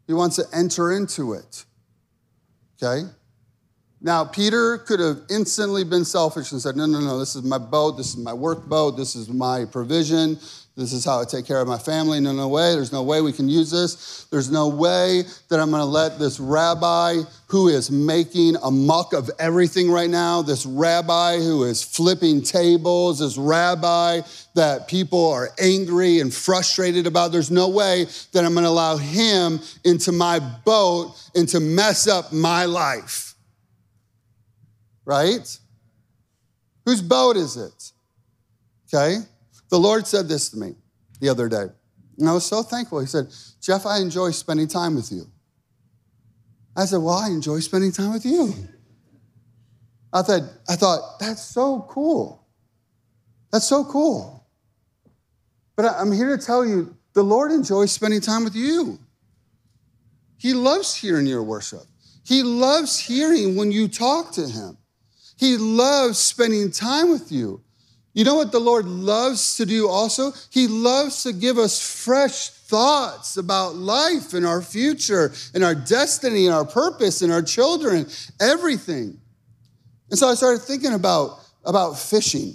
He 0.06 0.12
wants 0.12 0.36
to 0.36 0.44
enter 0.52 0.92
into 0.92 1.32
it. 1.32 1.64
Okay? 2.80 3.08
Now, 4.00 4.24
Peter 4.24 4.78
could 4.78 5.00
have 5.00 5.22
instantly 5.30 5.82
been 5.82 6.04
selfish 6.04 6.52
and 6.52 6.60
said, 6.60 6.76
No, 6.76 6.84
no, 6.84 7.00
no, 7.00 7.18
this 7.18 7.34
is 7.34 7.42
my 7.42 7.56
boat. 7.58 7.92
This 7.96 8.10
is 8.10 8.18
my 8.18 8.34
work 8.34 8.66
boat. 8.66 8.98
This 8.98 9.16
is 9.16 9.30
my 9.30 9.64
provision. 9.64 10.38
This 10.76 10.92
is 10.92 11.04
how 11.04 11.20
I 11.20 11.24
take 11.24 11.46
care 11.46 11.60
of 11.60 11.68
my 11.68 11.78
family. 11.78 12.18
No, 12.18 12.32
no 12.32 12.48
way. 12.48 12.74
There's 12.74 12.92
no 12.92 13.04
way 13.04 13.20
we 13.20 13.32
can 13.32 13.48
use 13.48 13.70
this. 13.70 14.24
There's 14.32 14.50
no 14.50 14.66
way 14.66 15.22
that 15.48 15.60
I'm 15.60 15.70
going 15.70 15.80
to 15.80 15.86
let 15.86 16.18
this 16.18 16.40
rabbi 16.40 17.22
who 17.46 17.68
is 17.68 17.92
making 17.92 18.56
a 18.56 18.72
muck 18.72 19.12
of 19.12 19.30
everything 19.38 19.88
right 19.88 20.10
now, 20.10 20.42
this 20.42 20.66
rabbi 20.66 21.36
who 21.36 21.62
is 21.62 21.80
flipping 21.80 22.42
tables, 22.42 23.20
this 23.20 23.38
rabbi 23.38 24.22
that 24.56 24.88
people 24.88 25.30
are 25.30 25.50
angry 25.60 26.18
and 26.18 26.34
frustrated 26.34 27.06
about, 27.06 27.30
there's 27.30 27.52
no 27.52 27.68
way 27.68 28.06
that 28.32 28.44
I'm 28.44 28.54
going 28.54 28.64
to 28.64 28.70
allow 28.70 28.96
him 28.96 29.60
into 29.84 30.10
my 30.10 30.40
boat 30.40 31.14
and 31.36 31.48
to 31.50 31.60
mess 31.60 32.08
up 32.08 32.32
my 32.32 32.64
life. 32.64 33.36
Right? 35.04 35.56
Whose 36.84 37.00
boat 37.00 37.36
is 37.36 37.56
it? 37.56 37.92
Okay? 38.92 39.18
The 39.70 39.78
Lord 39.78 40.06
said 40.06 40.28
this 40.28 40.50
to 40.50 40.58
me 40.58 40.74
the 41.20 41.28
other 41.28 41.48
day, 41.48 41.66
and 42.18 42.28
I 42.28 42.32
was 42.32 42.46
so 42.46 42.62
thankful. 42.62 43.00
He 43.00 43.06
said, 43.06 43.28
Jeff, 43.60 43.86
I 43.86 43.98
enjoy 43.98 44.30
spending 44.30 44.68
time 44.68 44.94
with 44.94 45.10
you. 45.10 45.26
I 46.76 46.84
said, 46.84 46.98
Well, 46.98 47.14
I 47.14 47.28
enjoy 47.28 47.60
spending 47.60 47.92
time 47.92 48.12
with 48.12 48.26
you. 48.26 48.52
I 50.12 50.22
thought, 50.22 50.42
I 50.68 50.76
thought, 50.76 51.18
that's 51.18 51.42
so 51.42 51.86
cool. 51.88 52.46
That's 53.50 53.66
so 53.66 53.84
cool. 53.84 54.46
But 55.74 55.86
I'm 55.86 56.12
here 56.12 56.36
to 56.36 56.44
tell 56.44 56.64
you, 56.64 56.96
the 57.14 57.24
Lord 57.24 57.50
enjoys 57.50 57.90
spending 57.90 58.20
time 58.20 58.44
with 58.44 58.54
you. 58.54 58.98
He 60.38 60.54
loves 60.54 60.94
hearing 60.94 61.26
your 61.26 61.42
worship. 61.42 61.82
He 62.24 62.42
loves 62.42 62.98
hearing 62.98 63.56
when 63.56 63.72
you 63.72 63.88
talk 63.88 64.32
to 64.32 64.46
him. 64.46 64.78
He 65.36 65.56
loves 65.56 66.18
spending 66.18 66.70
time 66.70 67.10
with 67.10 67.32
you. 67.32 67.63
You 68.14 68.24
know 68.24 68.36
what 68.36 68.52
the 68.52 68.60
Lord 68.60 68.86
loves 68.86 69.56
to 69.56 69.66
do 69.66 69.88
also? 69.88 70.32
He 70.50 70.68
loves 70.68 71.24
to 71.24 71.32
give 71.32 71.58
us 71.58 71.80
fresh 71.80 72.50
thoughts 72.50 73.36
about 73.36 73.74
life 73.74 74.32
and 74.34 74.46
our 74.46 74.62
future 74.62 75.32
and 75.52 75.64
our 75.64 75.74
destiny 75.74 76.46
and 76.46 76.54
our 76.54 76.64
purpose 76.64 77.22
and 77.22 77.32
our 77.32 77.42
children, 77.42 78.06
everything. 78.40 79.20
And 80.10 80.18
so 80.18 80.28
I 80.28 80.34
started 80.34 80.62
thinking 80.62 80.94
about, 80.94 81.40
about 81.64 81.98
fishing. 81.98 82.54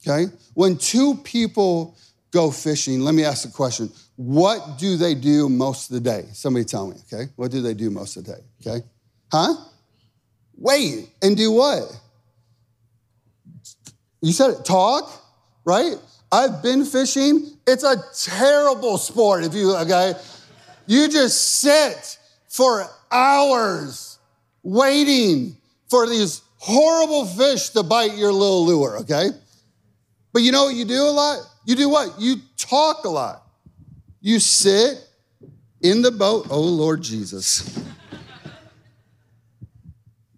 Okay? 0.00 0.32
When 0.54 0.78
two 0.78 1.16
people 1.16 1.96
go 2.30 2.50
fishing, 2.50 3.00
let 3.00 3.14
me 3.14 3.24
ask 3.24 3.46
a 3.46 3.52
question. 3.52 3.92
What 4.16 4.78
do 4.78 4.96
they 4.96 5.14
do 5.14 5.50
most 5.50 5.90
of 5.90 5.94
the 5.94 6.00
day? 6.00 6.26
Somebody 6.32 6.64
tell 6.64 6.86
me, 6.86 6.96
okay? 7.12 7.30
What 7.36 7.50
do 7.50 7.60
they 7.60 7.74
do 7.74 7.90
most 7.90 8.16
of 8.16 8.24
the 8.24 8.32
day? 8.32 8.40
Okay? 8.60 8.86
Huh? 9.30 9.54
Wait 10.56 11.10
and 11.20 11.36
do 11.36 11.52
what? 11.52 11.84
You 14.22 14.32
said 14.32 14.50
it, 14.50 14.64
talk, 14.64 15.12
right? 15.64 15.96
I've 16.30 16.62
been 16.62 16.84
fishing. 16.84 17.50
It's 17.66 17.84
a 17.84 17.96
terrible 18.24 18.96
sport 18.96 19.44
if 19.44 19.52
you, 19.52 19.76
okay? 19.76 20.14
You 20.86 21.08
just 21.08 21.58
sit 21.58 22.18
for 22.48 22.86
hours 23.10 24.18
waiting 24.62 25.56
for 25.90 26.08
these 26.08 26.40
horrible 26.58 27.26
fish 27.26 27.70
to 27.70 27.82
bite 27.82 28.16
your 28.16 28.32
little 28.32 28.64
lure, 28.64 28.98
okay? 29.00 29.30
But 30.32 30.42
you 30.42 30.52
know 30.52 30.64
what 30.64 30.74
you 30.74 30.84
do 30.84 31.02
a 31.02 31.10
lot? 31.10 31.40
You 31.66 31.74
do 31.74 31.88
what? 31.88 32.20
You 32.20 32.36
talk 32.56 33.04
a 33.04 33.08
lot. 33.08 33.42
You 34.20 34.38
sit 34.38 34.98
in 35.82 36.00
the 36.00 36.12
boat. 36.12 36.46
Oh, 36.48 36.60
Lord 36.60 37.02
Jesus. 37.02 37.84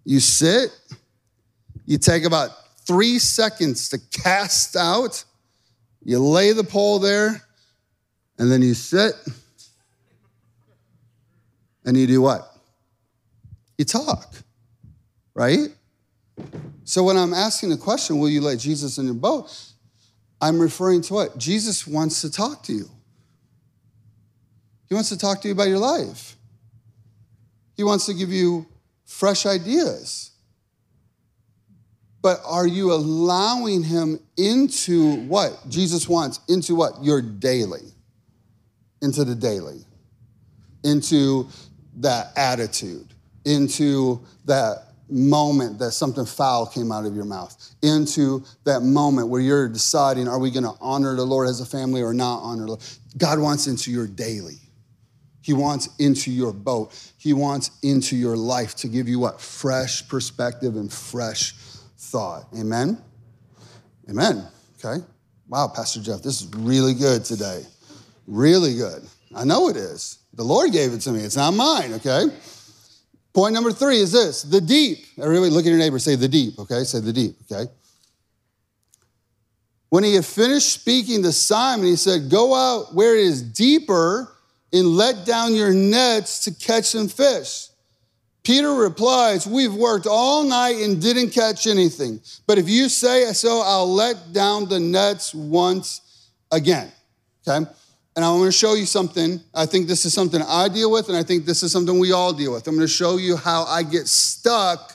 You 0.03 0.19
sit, 0.19 0.69
you 1.85 1.97
take 1.97 2.25
about 2.25 2.49
three 2.85 3.19
seconds 3.19 3.89
to 3.89 3.99
cast 4.21 4.75
out. 4.75 5.23
You 6.03 6.19
lay 6.19 6.51
the 6.51 6.63
pole 6.63 6.99
there, 6.99 7.41
and 8.37 8.51
then 8.51 8.61
you 8.61 8.73
sit, 8.73 9.13
and 11.83 11.97
you 11.97 12.07
do 12.07 12.21
what? 12.21 12.55
you 13.77 13.85
talk, 13.85 14.35
right? 15.33 15.69
So 16.83 17.03
when 17.03 17.17
I'm 17.17 17.33
asking 17.33 17.69
the 17.69 17.77
question, 17.77 18.19
will 18.19 18.29
you 18.29 18.41
let 18.41 18.59
Jesus 18.59 18.97
in 18.97 19.05
your 19.05 19.13
boat? 19.15 19.51
I'm 20.41 20.59
referring 20.59 21.01
to 21.03 21.13
what? 21.13 21.37
Jesus 21.37 21.87
wants 21.87 22.21
to 22.21 22.31
talk 22.31 22.63
to 22.63 22.73
you. 22.73 22.89
He 24.87 24.93
wants 24.93 25.09
to 25.09 25.17
talk 25.17 25.41
to 25.41 25.47
you 25.47 25.53
about 25.53 25.67
your 25.67 25.79
life. 25.79 26.35
He 27.75 27.83
wants 27.83 28.05
to 28.05 28.13
give 28.13 28.29
you 28.29 28.67
fresh 29.05 29.45
ideas. 29.45 30.31
But 32.25 32.41
are 32.43 32.65
you 32.65 32.91
allowing 32.91 33.83
him 33.83 34.19
into 34.35 35.17
what? 35.27 35.59
Jesus 35.69 36.09
wants 36.09 36.39
into 36.49 36.73
what? 36.73 37.03
Your 37.03 37.21
daily. 37.21 37.83
Into 39.03 39.23
the 39.23 39.35
daily. 39.35 39.85
Into 40.83 41.47
that 41.97 42.31
attitude. 42.35 43.13
Into 43.45 44.21
that 44.45 44.87
moment 45.07 45.77
that 45.77 45.91
something 45.91 46.25
foul 46.25 46.65
came 46.65 46.91
out 46.91 47.05
of 47.05 47.15
your 47.15 47.25
mouth, 47.25 47.75
into 47.83 48.43
that 48.63 48.81
moment 48.81 49.27
where 49.27 49.39
you're 49.39 49.69
deciding, 49.69 50.27
are 50.27 50.39
we 50.39 50.49
going 50.49 50.63
to 50.63 50.73
honor 50.81 51.15
the 51.15 51.23
Lord 51.23 51.47
as 51.47 51.61
a 51.61 51.65
family 51.65 52.01
or 52.01 52.11
not 52.11 52.39
honor 52.39 52.61
the 52.61 52.67
Lord? 52.69 52.83
God 53.19 53.37
wants 53.37 53.67
into 53.67 53.91
your 53.91 54.07
daily. 54.07 54.57
He 55.41 55.53
wants 55.53 55.89
into 55.99 56.31
your 56.31 56.53
boat. 56.53 56.91
He 57.19 57.33
wants 57.33 57.69
into 57.83 58.15
your 58.15 58.35
life 58.35 58.73
to 58.77 58.87
give 58.87 59.07
you 59.07 59.19
what? 59.19 59.39
Fresh 59.39 60.09
perspective 60.09 60.75
and 60.75 60.91
fresh 60.91 61.53
thought. 62.05 62.47
Amen? 62.57 63.01
Amen. 64.09 64.47
Okay. 64.79 65.03
Wow, 65.47 65.71
Pastor 65.73 66.01
Jeff, 66.01 66.21
this 66.21 66.41
is 66.41 66.47
really 66.55 66.93
good 66.93 67.25
today. 67.25 67.63
Really 68.27 68.75
good. 68.75 69.03
I 69.35 69.43
know 69.43 69.69
it 69.69 69.77
is. 69.77 70.19
The 70.33 70.43
Lord 70.43 70.71
gave 70.71 70.93
it 70.93 71.01
to 71.01 71.11
me. 71.11 71.21
It's 71.21 71.35
not 71.35 71.51
mine, 71.51 71.93
okay? 71.93 72.25
Point 73.33 73.53
number 73.53 73.71
three 73.71 73.97
is 73.97 74.11
this 74.11 74.43
the 74.43 74.61
deep. 74.61 75.05
Everybody 75.21 75.51
look 75.51 75.65
at 75.65 75.69
your 75.69 75.77
neighbor, 75.77 75.99
say 75.99 76.15
the 76.15 76.27
deep, 76.27 76.57
okay? 76.59 76.83
Say 76.83 76.99
the 76.99 77.13
deep, 77.13 77.35
okay? 77.51 77.69
When 79.89 80.03
he 80.03 80.15
had 80.15 80.25
finished 80.25 80.71
speaking 80.73 81.23
to 81.23 81.31
Simon, 81.31 81.85
he 81.85 81.95
said, 81.95 82.29
Go 82.29 82.55
out 82.55 82.93
where 82.95 83.15
it 83.15 83.25
is 83.25 83.41
deeper 83.41 84.31
and 84.73 84.87
let 84.87 85.25
down 85.25 85.53
your 85.53 85.73
nets 85.73 86.43
to 86.45 86.53
catch 86.53 86.85
some 86.85 87.07
fish. 87.07 87.67
Peter 88.45 88.73
replies, 88.73 89.45
We've 89.45 89.73
worked 89.73 90.07
all 90.07 90.43
night 90.43 90.77
and 90.77 91.01
didn't 91.01 91.31
catch 91.31 91.67
anything. 91.67 92.21
But 92.47 92.57
if 92.57 92.69
you 92.69 92.87
say 92.87 93.33
so, 93.33 93.61
I'll 93.65 93.91
let 93.91 94.31
down 94.31 94.69
the 94.69 94.79
nets 94.79 95.33
once 95.33 96.29
again. 96.51 96.91
Okay? 97.45 97.69
And 98.15 98.23
I'm 98.23 98.37
going 98.37 98.45
to 98.45 98.51
show 98.51 98.75
you 98.75 98.85
something. 98.85 99.41
I 99.53 99.65
think 99.65 99.87
this 99.87 100.05
is 100.05 100.13
something 100.13 100.41
I 100.41 100.69
deal 100.69 100.89
with, 100.89 101.09
and 101.09 101.17
I 101.17 101.23
think 101.23 101.45
this 101.45 101.63
is 101.63 101.71
something 101.71 101.99
we 101.99 102.13
all 102.13 102.31
deal 102.31 102.53
with. 102.53 102.65
I'm 102.67 102.75
going 102.75 102.87
to 102.87 102.93
show 102.93 103.17
you 103.17 103.35
how 103.35 103.63
I 103.63 103.83
get 103.83 104.07
stuck 104.07 104.93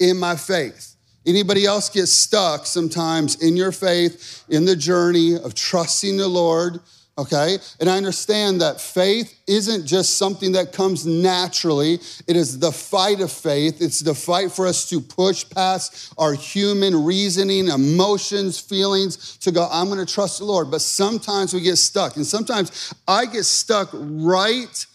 in 0.00 0.16
my 0.16 0.34
faith. 0.34 0.96
Anybody 1.26 1.66
else 1.66 1.88
get 1.88 2.06
stuck 2.06 2.66
sometimes 2.66 3.42
in 3.42 3.56
your 3.56 3.72
faith, 3.72 4.44
in 4.48 4.64
the 4.64 4.74
journey 4.74 5.36
of 5.36 5.54
trusting 5.54 6.16
the 6.16 6.28
Lord? 6.28 6.80
Okay? 7.18 7.58
And 7.80 7.88
I 7.88 7.96
understand 7.96 8.60
that 8.60 8.80
faith 8.80 9.40
isn't 9.46 9.86
just 9.86 10.18
something 10.18 10.52
that 10.52 10.72
comes 10.72 11.06
naturally, 11.06 11.94
it 12.26 12.36
is 12.36 12.58
the 12.58 12.72
fight 12.72 13.20
of 13.20 13.32
faith. 13.32 13.80
It's 13.80 14.00
the 14.00 14.14
fight 14.14 14.52
for 14.52 14.66
us 14.66 14.88
to 14.90 15.00
push 15.00 15.48
past 15.48 16.12
our 16.18 16.34
human 16.34 17.04
reasoning, 17.04 17.68
emotions, 17.68 18.58
feelings 18.58 19.38
to 19.38 19.50
go, 19.50 19.68
I'm 19.70 19.88
gonna 19.88 20.04
trust 20.04 20.38
the 20.38 20.44
Lord. 20.44 20.70
But 20.70 20.80
sometimes 20.80 21.54
we 21.54 21.60
get 21.60 21.76
stuck, 21.76 22.16
and 22.16 22.26
sometimes 22.26 22.94
I 23.08 23.26
get 23.26 23.44
stuck 23.44 23.88
right 23.92 24.86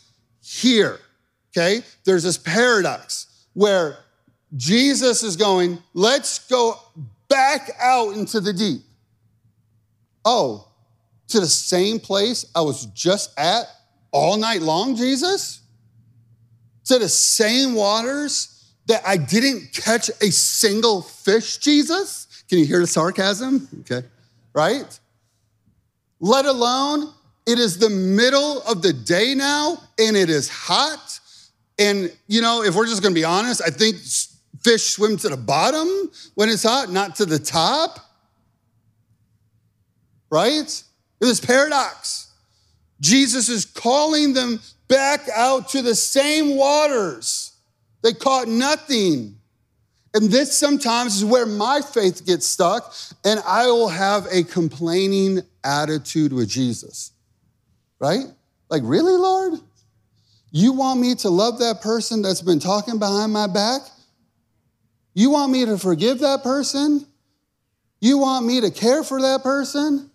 here, 0.43 0.99
okay? 1.51 1.81
There's 2.03 2.23
this 2.23 2.37
paradox 2.37 3.45
where 3.53 3.97
Jesus 4.57 5.23
is 5.23 5.35
going, 5.35 5.81
let's 5.93 6.39
go 6.47 6.75
back 7.29 7.71
out 7.79 8.15
into 8.15 8.41
the 8.41 8.51
deep. 8.53 8.81
Oh, 10.25 10.67
to 11.31 11.39
the 11.39 11.47
same 11.47 11.99
place 11.99 12.45
I 12.55 12.61
was 12.61 12.85
just 12.87 13.37
at 13.37 13.65
all 14.11 14.37
night 14.37 14.61
long, 14.61 14.95
Jesus? 14.95 15.61
To 16.85 16.99
the 16.99 17.09
same 17.09 17.73
waters 17.73 18.73
that 18.87 19.01
I 19.05 19.17
didn't 19.17 19.73
catch 19.73 20.09
a 20.09 20.31
single 20.31 21.01
fish, 21.01 21.57
Jesus? 21.57 22.27
Can 22.49 22.59
you 22.59 22.65
hear 22.65 22.79
the 22.79 22.87
sarcasm? 22.87 23.67
Okay, 23.81 24.05
right? 24.53 24.99
Let 26.19 26.45
alone, 26.45 27.13
it 27.47 27.57
is 27.57 27.79
the 27.79 27.89
middle 27.89 28.61
of 28.63 28.81
the 28.81 28.93
day 28.93 29.33
now 29.35 29.77
and 29.97 30.15
it 30.15 30.29
is 30.29 30.49
hot. 30.49 31.19
And, 31.79 32.11
you 32.27 32.41
know, 32.41 32.63
if 32.63 32.75
we're 32.75 32.85
just 32.85 33.01
gonna 33.01 33.15
be 33.15 33.23
honest, 33.23 33.61
I 33.65 33.69
think 33.69 33.97
fish 34.61 34.93
swim 34.93 35.17
to 35.17 35.29
the 35.29 35.37
bottom 35.37 35.87
when 36.35 36.49
it's 36.49 36.63
hot, 36.63 36.91
not 36.91 37.15
to 37.15 37.25
the 37.25 37.39
top. 37.39 37.99
Right? 40.29 40.83
This 41.27 41.39
paradox. 41.39 42.31
Jesus 42.99 43.49
is 43.49 43.65
calling 43.65 44.33
them 44.33 44.59
back 44.87 45.21
out 45.33 45.69
to 45.69 45.81
the 45.81 45.95
same 45.95 46.57
waters. 46.57 47.53
They 48.03 48.13
caught 48.13 48.47
nothing. 48.47 49.37
And 50.13 50.29
this 50.29 50.57
sometimes 50.57 51.15
is 51.15 51.25
where 51.25 51.45
my 51.45 51.81
faith 51.81 52.25
gets 52.25 52.45
stuck, 52.45 52.93
and 53.23 53.39
I 53.47 53.67
will 53.67 53.87
have 53.87 54.27
a 54.29 54.43
complaining 54.43 55.39
attitude 55.63 56.33
with 56.33 56.49
Jesus. 56.49 57.13
Right? 57.99 58.25
Like, 58.69 58.81
really, 58.83 59.15
Lord? 59.15 59.53
You 60.51 60.73
want 60.73 60.99
me 60.99 61.15
to 61.15 61.29
love 61.29 61.59
that 61.59 61.81
person 61.81 62.21
that's 62.21 62.41
been 62.41 62.59
talking 62.59 62.99
behind 62.99 63.31
my 63.31 63.47
back? 63.47 63.81
You 65.13 65.29
want 65.29 65.51
me 65.51 65.65
to 65.65 65.77
forgive 65.77 66.19
that 66.19 66.43
person? 66.43 67.05
You 68.01 68.17
want 68.17 68.45
me 68.45 68.59
to 68.61 68.71
care 68.71 69.03
for 69.03 69.21
that 69.21 69.43
person? 69.43 70.10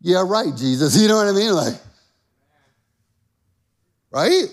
Yeah, 0.00 0.24
right, 0.26 0.54
Jesus. 0.56 0.96
You 1.00 1.08
know 1.08 1.16
what 1.16 1.28
I 1.28 1.32
mean? 1.32 1.52
Like, 1.52 1.74
right? 4.10 4.46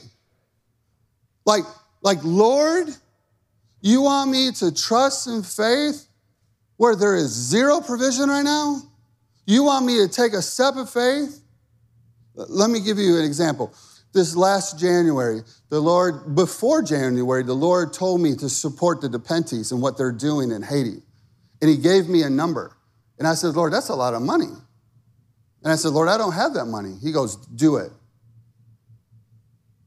Like, 1.45 1.63
like, 2.01 2.19
Lord, 2.23 2.87
you 3.81 4.01
want 4.01 4.31
me 4.31 4.51
to 4.53 4.73
trust 4.73 5.27
in 5.27 5.43
faith 5.43 6.07
where 6.75 6.95
there 6.95 7.15
is 7.15 7.31
zero 7.31 7.81
provision 7.81 8.29
right 8.29 8.43
now? 8.43 8.81
You 9.45 9.63
want 9.63 9.85
me 9.85 9.97
to 10.05 10.07
take 10.07 10.33
a 10.33 10.41
step 10.41 10.75
of 10.75 10.89
faith? 10.89 11.41
Let 12.35 12.69
me 12.69 12.81
give 12.81 12.97
you 12.97 13.17
an 13.17 13.25
example. 13.25 13.73
This 14.13 14.35
last 14.35 14.79
January, 14.79 15.41
the 15.69 15.79
Lord, 15.79 16.35
before 16.35 16.81
January, 16.81 17.43
the 17.43 17.53
Lord 17.53 17.93
told 17.93 18.21
me 18.21 18.35
to 18.35 18.49
support 18.49 19.01
the 19.01 19.09
Nepenthes 19.09 19.71
and 19.71 19.81
what 19.81 19.97
they're 19.97 20.11
doing 20.11 20.51
in 20.51 20.61
Haiti. 20.61 21.01
And 21.61 21.69
He 21.69 21.77
gave 21.77 22.09
me 22.09 22.23
a 22.23 22.29
number. 22.29 22.75
And 23.17 23.27
I 23.27 23.33
said, 23.33 23.55
Lord, 23.55 23.73
that's 23.73 23.89
a 23.89 23.95
lot 23.95 24.13
of 24.13 24.21
money. 24.21 24.49
And 25.67 25.73
I 25.73 25.75
said, 25.75 25.89
Lord, 25.89 26.07
I 26.07 26.17
don't 26.17 26.31
have 26.31 26.53
that 26.53 26.67
money. 26.67 26.95
He 27.03 27.11
goes, 27.11 27.35
Do 27.35 27.75
it. 27.75 27.91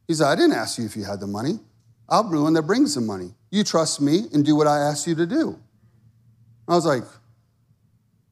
He 0.06 0.12
said, 0.12 0.26
I 0.26 0.34
didn't 0.34 0.52
ask 0.52 0.78
you 0.78 0.84
if 0.84 0.94
you 0.94 1.04
had 1.04 1.20
the 1.20 1.26
money. 1.26 1.58
I'll 2.06 2.22
be 2.22 2.36
the 2.36 2.42
one 2.42 2.52
that 2.52 2.64
brings 2.64 2.96
the 2.96 3.00
money. 3.00 3.30
You 3.50 3.64
trust 3.64 3.98
me 3.98 4.26
and 4.34 4.44
do 4.44 4.54
what 4.54 4.66
I 4.66 4.80
ask 4.80 5.06
you 5.06 5.14
to 5.14 5.24
do. 5.24 5.58
I 6.68 6.74
was 6.74 6.84
like, 6.84 7.04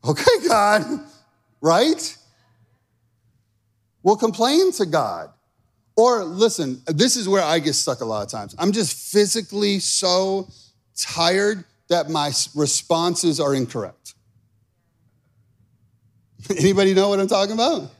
Okay, 0.05 0.31
God, 0.47 1.01
right? 1.63 2.19
We'll 4.03 4.17
complain 4.17 4.71
to 4.73 4.85
God. 4.85 5.31
Or 5.97 6.25
listen, 6.25 6.83
this 6.87 7.17
is 7.17 7.31
where 7.31 7.43
I 7.43 7.61
get 7.61 7.73
stuck 7.73 8.03
a 8.03 8.05
lot 8.05 8.23
of 8.23 8.31
times. 8.31 8.55
I'm 8.59 8.73
just 8.73 9.11
physically 9.11 9.79
so 9.79 10.51
tired 10.95 11.65
that 11.89 12.11
my 12.11 12.31
responses 12.55 13.41
are 13.41 13.55
incorrect. 13.55 14.13
Anybody 16.51 16.95
know 16.95 17.09
what 17.09 17.21
I'm 17.21 17.29
talking 17.29 17.55
about? 17.55 17.91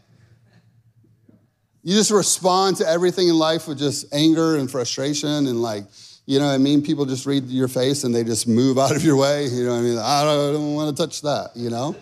You 1.83 1.95
just 1.95 2.11
respond 2.11 2.77
to 2.79 2.89
everything 2.89 3.29
in 3.29 3.39
life 3.39 3.67
with 3.67 3.79
just 3.79 4.13
anger 4.13 4.57
and 4.57 4.71
frustration 4.71 5.47
and 5.47 5.63
like, 5.63 5.85
you 6.27 6.39
know 6.39 6.47
what 6.47 6.53
I 6.53 6.59
mean? 6.59 6.83
People 6.83 7.07
just 7.07 7.25
read 7.25 7.47
your 7.47 7.69
face 7.69 8.05
and 8.05 8.15
they 8.15 8.25
just 8.25 8.47
move 8.47 8.79
out 8.79 8.95
of 8.95 9.05
your 9.05 9.17
way. 9.17 9.47
You 9.47 9.65
know 9.65 9.73
what 9.73 9.79
I 9.79 9.83
mean? 9.83 9.99
I 9.99 10.25
don't, 10.25 10.51
I 10.51 10.53
don't 10.53 10.75
want 10.75 10.97
to 10.97 11.03
touch 11.03 11.23
that, 11.23 11.51
you 11.55 11.71
know? 11.71 11.97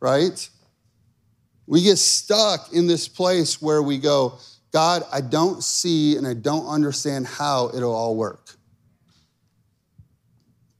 Right? 0.00 0.48
We 1.66 1.82
get 1.82 1.98
stuck 1.98 2.72
in 2.72 2.86
this 2.86 3.08
place 3.08 3.60
where 3.62 3.82
we 3.82 3.98
go, 3.98 4.38
God, 4.72 5.02
I 5.12 5.20
don't 5.20 5.62
see 5.62 6.16
and 6.16 6.26
I 6.26 6.34
don't 6.34 6.66
understand 6.66 7.26
how 7.26 7.70
it'll 7.74 7.94
all 7.94 8.16
work. 8.16 8.56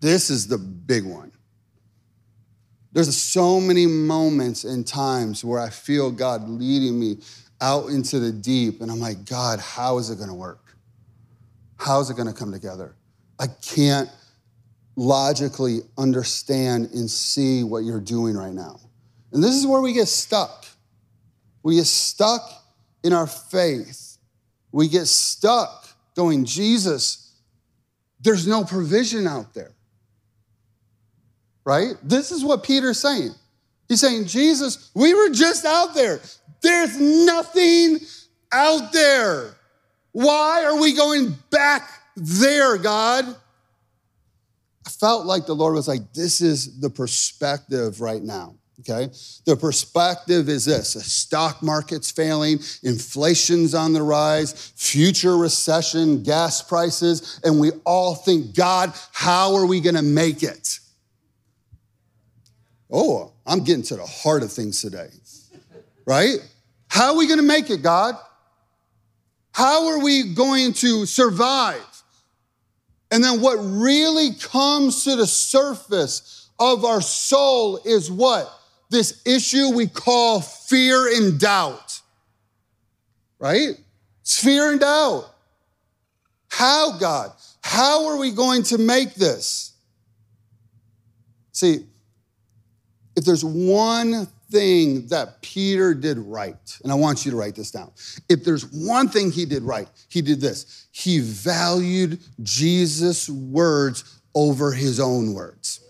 This 0.00 0.30
is 0.30 0.48
the 0.48 0.58
big 0.58 1.04
one. 1.04 1.31
There's 2.92 3.16
so 3.16 3.60
many 3.60 3.86
moments 3.86 4.64
and 4.64 4.86
times 4.86 5.44
where 5.44 5.58
I 5.58 5.70
feel 5.70 6.10
God 6.10 6.48
leading 6.48 7.00
me 7.00 7.18
out 7.60 7.88
into 7.88 8.18
the 8.18 8.32
deep, 8.32 8.80
and 8.80 8.90
I'm 8.90 9.00
like, 9.00 9.24
God, 9.24 9.60
how 9.60 9.98
is 9.98 10.10
it 10.10 10.18
gonna 10.18 10.34
work? 10.34 10.76
How 11.78 12.00
is 12.00 12.10
it 12.10 12.16
gonna 12.16 12.32
come 12.32 12.52
together? 12.52 12.94
I 13.38 13.46
can't 13.62 14.10
logically 14.96 15.80
understand 15.96 16.90
and 16.90 17.10
see 17.10 17.64
what 17.64 17.84
you're 17.84 18.00
doing 18.00 18.36
right 18.36 18.52
now. 18.52 18.78
And 19.32 19.42
this 19.42 19.54
is 19.54 19.66
where 19.66 19.80
we 19.80 19.94
get 19.94 20.08
stuck. 20.08 20.66
We 21.62 21.76
get 21.76 21.86
stuck 21.86 22.42
in 23.02 23.12
our 23.12 23.26
faith. 23.26 24.18
We 24.70 24.88
get 24.88 25.06
stuck 25.06 25.88
going, 26.14 26.44
Jesus, 26.44 27.34
there's 28.20 28.46
no 28.46 28.64
provision 28.64 29.26
out 29.26 29.54
there. 29.54 29.72
Right? 31.64 31.94
This 32.02 32.32
is 32.32 32.44
what 32.44 32.64
Peter's 32.64 32.98
saying. 32.98 33.30
He's 33.88 34.00
saying, 34.00 34.26
Jesus, 34.26 34.90
we 34.94 35.14
were 35.14 35.30
just 35.30 35.64
out 35.64 35.94
there. 35.94 36.20
There's 36.62 36.98
nothing 36.98 37.98
out 38.52 38.92
there. 38.92 39.54
Why 40.12 40.64
are 40.64 40.80
we 40.80 40.94
going 40.94 41.34
back 41.50 41.88
there, 42.16 42.78
God? 42.78 43.24
I 44.86 44.90
felt 44.90 45.26
like 45.26 45.46
the 45.46 45.54
Lord 45.54 45.74
was 45.74 45.88
like, 45.88 46.12
this 46.12 46.40
is 46.40 46.80
the 46.80 46.90
perspective 46.90 48.00
right 48.00 48.22
now. 48.22 48.56
Okay. 48.80 49.12
The 49.44 49.56
perspective 49.56 50.48
is 50.48 50.64
this 50.64 50.94
the 50.94 51.00
stock 51.00 51.62
market's 51.62 52.10
failing, 52.10 52.58
inflation's 52.82 53.74
on 53.74 53.92
the 53.92 54.02
rise, 54.02 54.72
future 54.74 55.36
recession, 55.36 56.22
gas 56.24 56.62
prices, 56.62 57.40
and 57.44 57.60
we 57.60 57.70
all 57.84 58.14
think, 58.16 58.56
God, 58.56 58.92
how 59.12 59.54
are 59.54 59.66
we 59.66 59.80
going 59.80 59.94
to 59.94 60.02
make 60.02 60.42
it? 60.42 60.80
Oh, 62.92 63.32
I'm 63.46 63.64
getting 63.64 63.82
to 63.84 63.96
the 63.96 64.04
heart 64.04 64.42
of 64.42 64.52
things 64.52 64.82
today, 64.82 65.08
right? 66.06 66.36
How 66.88 67.12
are 67.12 67.16
we 67.16 67.26
going 67.26 67.40
to 67.40 67.46
make 67.46 67.70
it, 67.70 67.82
God? 67.82 68.16
How 69.52 69.88
are 69.88 70.02
we 70.02 70.34
going 70.34 70.74
to 70.74 71.06
survive? 71.06 71.80
And 73.10 73.24
then 73.24 73.40
what 73.40 73.56
really 73.56 74.34
comes 74.34 75.04
to 75.04 75.16
the 75.16 75.26
surface 75.26 76.50
of 76.58 76.84
our 76.84 77.00
soul 77.00 77.78
is 77.84 78.10
what? 78.10 78.50
This 78.90 79.22
issue 79.26 79.74
we 79.74 79.86
call 79.86 80.40
fear 80.40 81.14
and 81.16 81.40
doubt. 81.40 82.00
Right? 83.38 83.70
It's 84.20 84.38
fear 84.38 84.70
and 84.70 84.80
doubt. 84.80 85.34
How, 86.50 86.98
God? 86.98 87.32
How 87.62 88.06
are 88.08 88.18
we 88.18 88.30
going 88.32 88.62
to 88.64 88.78
make 88.78 89.14
this? 89.14 89.72
See, 91.52 91.86
if 93.16 93.24
there's 93.24 93.44
one 93.44 94.26
thing 94.50 95.06
that 95.08 95.40
Peter 95.42 95.94
did 95.94 96.18
right, 96.18 96.78
and 96.82 96.92
I 96.92 96.94
want 96.94 97.24
you 97.24 97.30
to 97.30 97.36
write 97.36 97.54
this 97.54 97.70
down. 97.70 97.90
If 98.28 98.44
there's 98.44 98.70
one 98.72 99.08
thing 99.08 99.30
he 99.30 99.44
did 99.44 99.62
right, 99.62 99.88
he 100.08 100.22
did 100.22 100.40
this. 100.40 100.86
He 100.92 101.20
valued 101.20 102.20
Jesus' 102.42 103.28
words 103.28 104.20
over 104.34 104.72
his 104.72 105.00
own 105.00 105.34
words. 105.34 105.80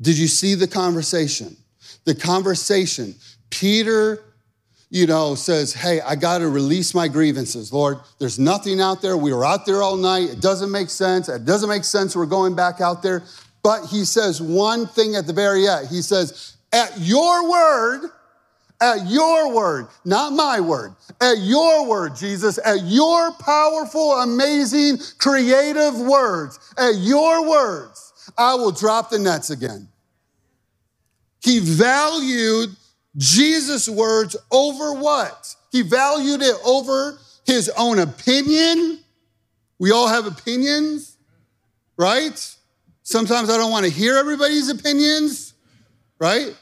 Did 0.00 0.18
you 0.18 0.28
see 0.28 0.54
the 0.54 0.68
conversation? 0.68 1.56
The 2.04 2.14
conversation, 2.14 3.14
Peter, 3.50 4.22
you 4.90 5.06
know, 5.06 5.34
says, 5.34 5.72
Hey, 5.72 6.00
I 6.00 6.16
got 6.16 6.38
to 6.38 6.48
release 6.48 6.94
my 6.94 7.06
grievances. 7.06 7.72
Lord, 7.72 7.98
there's 8.18 8.38
nothing 8.38 8.80
out 8.80 9.02
there. 9.02 9.16
We 9.16 9.32
were 9.32 9.44
out 9.44 9.66
there 9.66 9.82
all 9.82 9.96
night. 9.96 10.30
It 10.30 10.40
doesn't 10.40 10.70
make 10.70 10.90
sense. 10.90 11.28
It 11.28 11.44
doesn't 11.44 11.68
make 11.68 11.84
sense. 11.84 12.16
We're 12.16 12.26
going 12.26 12.54
back 12.56 12.80
out 12.80 13.02
there. 13.02 13.22
But 13.62 13.86
he 13.86 14.04
says 14.04 14.40
one 14.40 14.86
thing 14.86 15.16
at 15.16 15.26
the 15.26 15.32
very 15.32 15.68
end. 15.68 15.88
He 15.88 16.02
says, 16.02 16.56
at 16.72 16.98
your 16.98 17.50
word, 17.50 18.10
at 18.80 19.06
your 19.06 19.54
word, 19.54 19.88
not 20.04 20.32
my 20.32 20.60
word, 20.60 20.94
at 21.20 21.38
your 21.38 21.86
word, 21.86 22.16
Jesus, 22.16 22.58
at 22.64 22.82
your 22.84 23.32
powerful, 23.32 24.12
amazing, 24.12 24.98
creative 25.18 25.98
words, 25.98 26.58
at 26.78 26.96
your 26.96 27.48
words, 27.48 28.12
I 28.38 28.54
will 28.54 28.72
drop 28.72 29.10
the 29.10 29.18
nets 29.18 29.50
again. 29.50 29.88
He 31.42 31.58
valued 31.58 32.70
Jesus' 33.16 33.88
words 33.88 34.36
over 34.50 34.94
what? 34.94 35.54
He 35.72 35.82
valued 35.82 36.40
it 36.42 36.56
over 36.64 37.18
his 37.44 37.70
own 37.76 37.98
opinion. 37.98 39.00
We 39.78 39.90
all 39.90 40.08
have 40.08 40.26
opinions, 40.26 41.16
right? 41.96 42.56
Sometimes 43.10 43.50
I 43.50 43.56
don't 43.56 43.72
want 43.72 43.84
to 43.86 43.90
hear 43.90 44.16
everybody's 44.16 44.68
opinions, 44.68 45.54
right? 46.20 46.56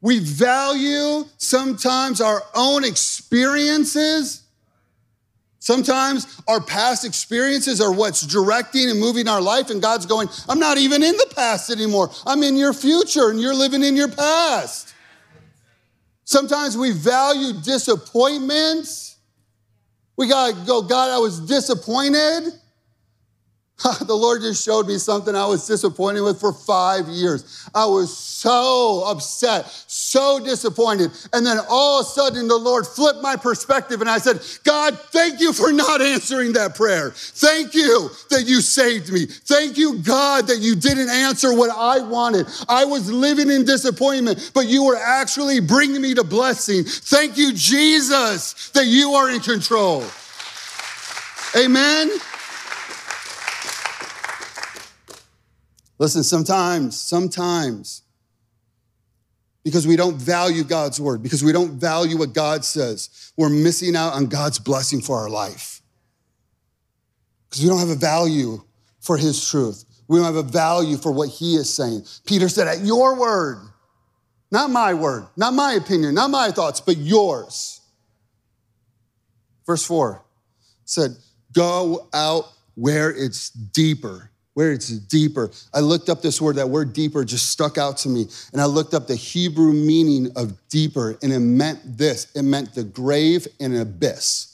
We 0.00 0.20
value 0.20 1.24
sometimes 1.36 2.20
our 2.20 2.44
own 2.54 2.84
experiences. 2.84 4.44
Sometimes 5.58 6.40
our 6.46 6.60
past 6.60 7.04
experiences 7.04 7.80
are 7.80 7.92
what's 7.92 8.20
directing 8.20 8.88
and 8.88 9.00
moving 9.00 9.26
our 9.26 9.42
life, 9.42 9.70
and 9.70 9.82
God's 9.82 10.06
going, 10.06 10.28
I'm 10.48 10.60
not 10.60 10.78
even 10.78 11.02
in 11.02 11.16
the 11.16 11.32
past 11.34 11.70
anymore. 11.70 12.08
I'm 12.24 12.44
in 12.44 12.54
your 12.56 12.72
future, 12.72 13.30
and 13.30 13.40
you're 13.40 13.52
living 13.52 13.82
in 13.82 13.96
your 13.96 14.06
past. 14.06 14.94
Sometimes 16.22 16.78
we 16.78 16.92
value 16.92 17.52
disappointments. 17.52 19.16
We 20.16 20.28
gotta 20.28 20.54
go, 20.66 20.82
God, 20.82 21.10
I 21.10 21.18
was 21.18 21.40
disappointed. 21.40 22.52
the 24.06 24.14
Lord 24.14 24.40
just 24.40 24.64
showed 24.64 24.86
me 24.86 24.98
something 24.98 25.34
I 25.34 25.46
was 25.46 25.66
disappointed 25.66 26.20
with 26.20 26.38
for 26.38 26.52
five 26.52 27.08
years. 27.08 27.68
I 27.74 27.86
was 27.86 28.16
so 28.16 29.02
upset, 29.04 29.66
so 29.88 30.38
disappointed. 30.38 31.10
And 31.32 31.44
then 31.44 31.58
all 31.68 32.00
of 32.00 32.06
a 32.06 32.08
sudden, 32.08 32.46
the 32.46 32.56
Lord 32.56 32.86
flipped 32.86 33.20
my 33.20 33.34
perspective, 33.34 34.00
and 34.00 34.08
I 34.08 34.18
said, 34.18 34.40
God, 34.62 34.96
thank 35.10 35.40
you 35.40 35.52
for 35.52 35.72
not 35.72 36.00
answering 36.00 36.52
that 36.52 36.76
prayer. 36.76 37.10
Thank 37.10 37.74
you 37.74 38.10
that 38.30 38.44
you 38.46 38.60
saved 38.60 39.12
me. 39.12 39.26
Thank 39.26 39.76
you, 39.76 39.98
God, 39.98 40.46
that 40.46 40.58
you 40.58 40.76
didn't 40.76 41.10
answer 41.10 41.52
what 41.52 41.70
I 41.76 41.98
wanted. 41.98 42.46
I 42.68 42.84
was 42.84 43.10
living 43.10 43.50
in 43.50 43.64
disappointment, 43.64 44.52
but 44.54 44.66
you 44.66 44.84
were 44.84 44.96
actually 44.96 45.58
bringing 45.58 46.00
me 46.00 46.14
to 46.14 46.22
blessing. 46.22 46.84
Thank 46.84 47.36
you, 47.36 47.52
Jesus, 47.52 48.70
that 48.70 48.86
you 48.86 49.14
are 49.14 49.30
in 49.30 49.40
control. 49.40 50.04
Amen. 51.56 52.10
Listen, 55.98 56.22
sometimes, 56.22 56.98
sometimes, 56.98 58.02
because 59.64 59.86
we 59.86 59.96
don't 59.96 60.16
value 60.16 60.64
God's 60.64 61.00
word, 61.00 61.22
because 61.22 61.42
we 61.42 61.52
don't 61.52 61.72
value 61.72 62.18
what 62.18 62.32
God 62.32 62.64
says, 62.64 63.32
we're 63.36 63.48
missing 63.48 63.96
out 63.96 64.12
on 64.12 64.26
God's 64.26 64.58
blessing 64.58 65.00
for 65.00 65.18
our 65.18 65.30
life. 65.30 65.80
Because 67.48 67.62
we 67.62 67.68
don't 67.68 67.78
have 67.78 67.88
a 67.88 67.94
value 67.94 68.62
for 69.00 69.16
his 69.16 69.48
truth. 69.48 69.84
We 70.08 70.18
don't 70.18 70.26
have 70.26 70.36
a 70.36 70.42
value 70.42 70.96
for 70.96 71.12
what 71.12 71.28
he 71.28 71.54
is 71.54 71.72
saying. 71.72 72.04
Peter 72.26 72.48
said, 72.48 72.66
At 72.66 72.84
your 72.84 73.18
word, 73.18 73.58
not 74.50 74.70
my 74.70 74.92
word, 74.92 75.26
not 75.36 75.54
my 75.54 75.72
opinion, 75.72 76.14
not 76.14 76.30
my 76.30 76.50
thoughts, 76.50 76.80
but 76.80 76.96
yours. 76.96 77.80
Verse 79.66 79.84
4 79.86 80.22
said, 80.84 81.16
Go 81.52 82.08
out 82.12 82.52
where 82.74 83.10
it's 83.10 83.50
deeper 83.50 84.30
where 84.54 84.72
it's 84.72 84.88
deeper. 84.88 85.50
I 85.72 85.80
looked 85.80 86.08
up 86.08 86.22
this 86.22 86.40
word, 86.40 86.56
that 86.56 86.70
word 86.70 86.92
deeper 86.92 87.24
just 87.24 87.50
stuck 87.50 87.76
out 87.76 87.98
to 87.98 88.08
me. 88.08 88.26
And 88.52 88.60
I 88.60 88.64
looked 88.64 88.94
up 88.94 89.06
the 89.06 89.16
Hebrew 89.16 89.72
meaning 89.72 90.30
of 90.36 90.56
deeper, 90.68 91.18
and 91.22 91.32
it 91.32 91.40
meant 91.40 91.80
this 91.98 92.32
it 92.34 92.42
meant 92.42 92.74
the 92.74 92.84
grave 92.84 93.46
and 93.60 93.74
an 93.74 93.80
abyss. 93.80 94.50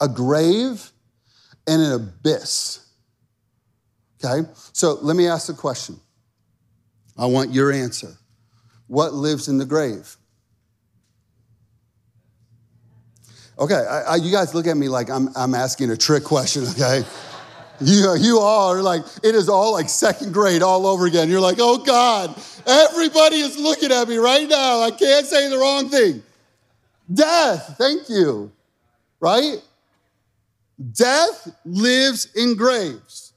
A 0.00 0.08
grave 0.08 0.90
and 1.66 1.80
an 1.80 1.92
abyss. 1.92 2.84
Okay? 4.22 4.48
So 4.72 4.98
let 5.00 5.16
me 5.16 5.28
ask 5.28 5.46
the 5.46 5.54
question. 5.54 5.98
I 7.16 7.26
want 7.26 7.52
your 7.52 7.72
answer. 7.72 8.16
What 8.88 9.14
lives 9.14 9.48
in 9.48 9.58
the 9.58 9.64
grave? 9.64 10.16
Okay, 13.58 13.74
I, 13.74 14.00
I, 14.00 14.16
you 14.16 14.32
guys 14.32 14.54
look 14.54 14.66
at 14.66 14.76
me 14.76 14.88
like 14.88 15.08
I'm, 15.10 15.28
I'm 15.36 15.54
asking 15.54 15.90
a 15.90 15.96
trick 15.96 16.24
question, 16.24 16.64
okay? 16.68 17.04
You, 17.80 18.14
you 18.16 18.38
all 18.38 18.72
are 18.72 18.82
like, 18.82 19.02
it 19.22 19.34
is 19.34 19.48
all 19.48 19.72
like 19.72 19.88
second 19.88 20.32
grade 20.32 20.62
all 20.62 20.86
over 20.86 21.06
again. 21.06 21.28
You're 21.28 21.40
like, 21.40 21.58
oh 21.58 21.78
God, 21.78 22.34
everybody 22.66 23.36
is 23.36 23.58
looking 23.58 23.90
at 23.90 24.08
me 24.08 24.16
right 24.16 24.48
now. 24.48 24.80
I 24.80 24.90
can't 24.90 25.26
say 25.26 25.48
the 25.48 25.58
wrong 25.58 25.88
thing. 25.88 26.22
Death, 27.12 27.74
thank 27.78 28.08
you, 28.08 28.52
right? 29.20 29.56
Death 30.92 31.52
lives 31.64 32.28
in 32.36 32.54
graves. 32.54 33.32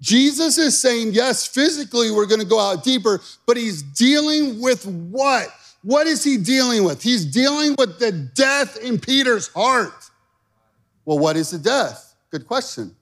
Jesus 0.00 0.58
is 0.58 0.80
saying, 0.80 1.12
yes, 1.12 1.46
physically 1.46 2.10
we're 2.10 2.26
going 2.26 2.40
to 2.40 2.46
go 2.46 2.58
out 2.58 2.82
deeper, 2.82 3.20
but 3.46 3.56
he's 3.56 3.82
dealing 3.82 4.60
with 4.60 4.84
what? 4.86 5.48
What 5.82 6.08
is 6.08 6.24
he 6.24 6.36
dealing 6.36 6.82
with? 6.82 7.02
He's 7.02 7.24
dealing 7.24 7.76
with 7.78 8.00
the 8.00 8.10
death 8.10 8.76
in 8.78 8.98
Peter's 8.98 9.48
heart. 9.48 9.92
Well, 11.04 11.18
what 11.18 11.36
is 11.36 11.50
the 11.50 11.58
death? 11.58 12.14
Good 12.32 12.48
question. 12.48 12.95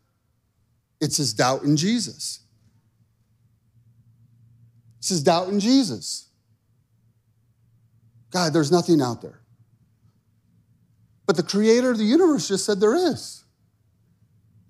It's 1.01 1.17
his 1.17 1.35
doubt 1.35 1.63
in 1.63 1.77
Jesus. 1.77 2.41
It's 4.99 5.09
his 5.11 5.23
doubt 5.23 5.49
in 5.49 5.61
Jesus. 5.61 6.29
God, 8.31 8.53
there's 8.53 8.73
nothing 8.73 9.01
out 9.01 9.23
there. 9.23 9.41
But 11.27 11.37
the 11.37 11.43
creator 11.43 11.91
of 11.91 11.99
the 11.99 12.05
universe 12.05 12.49
just 12.49 12.67
said 12.67 12.81
there 12.81 12.95
is. 12.95 13.45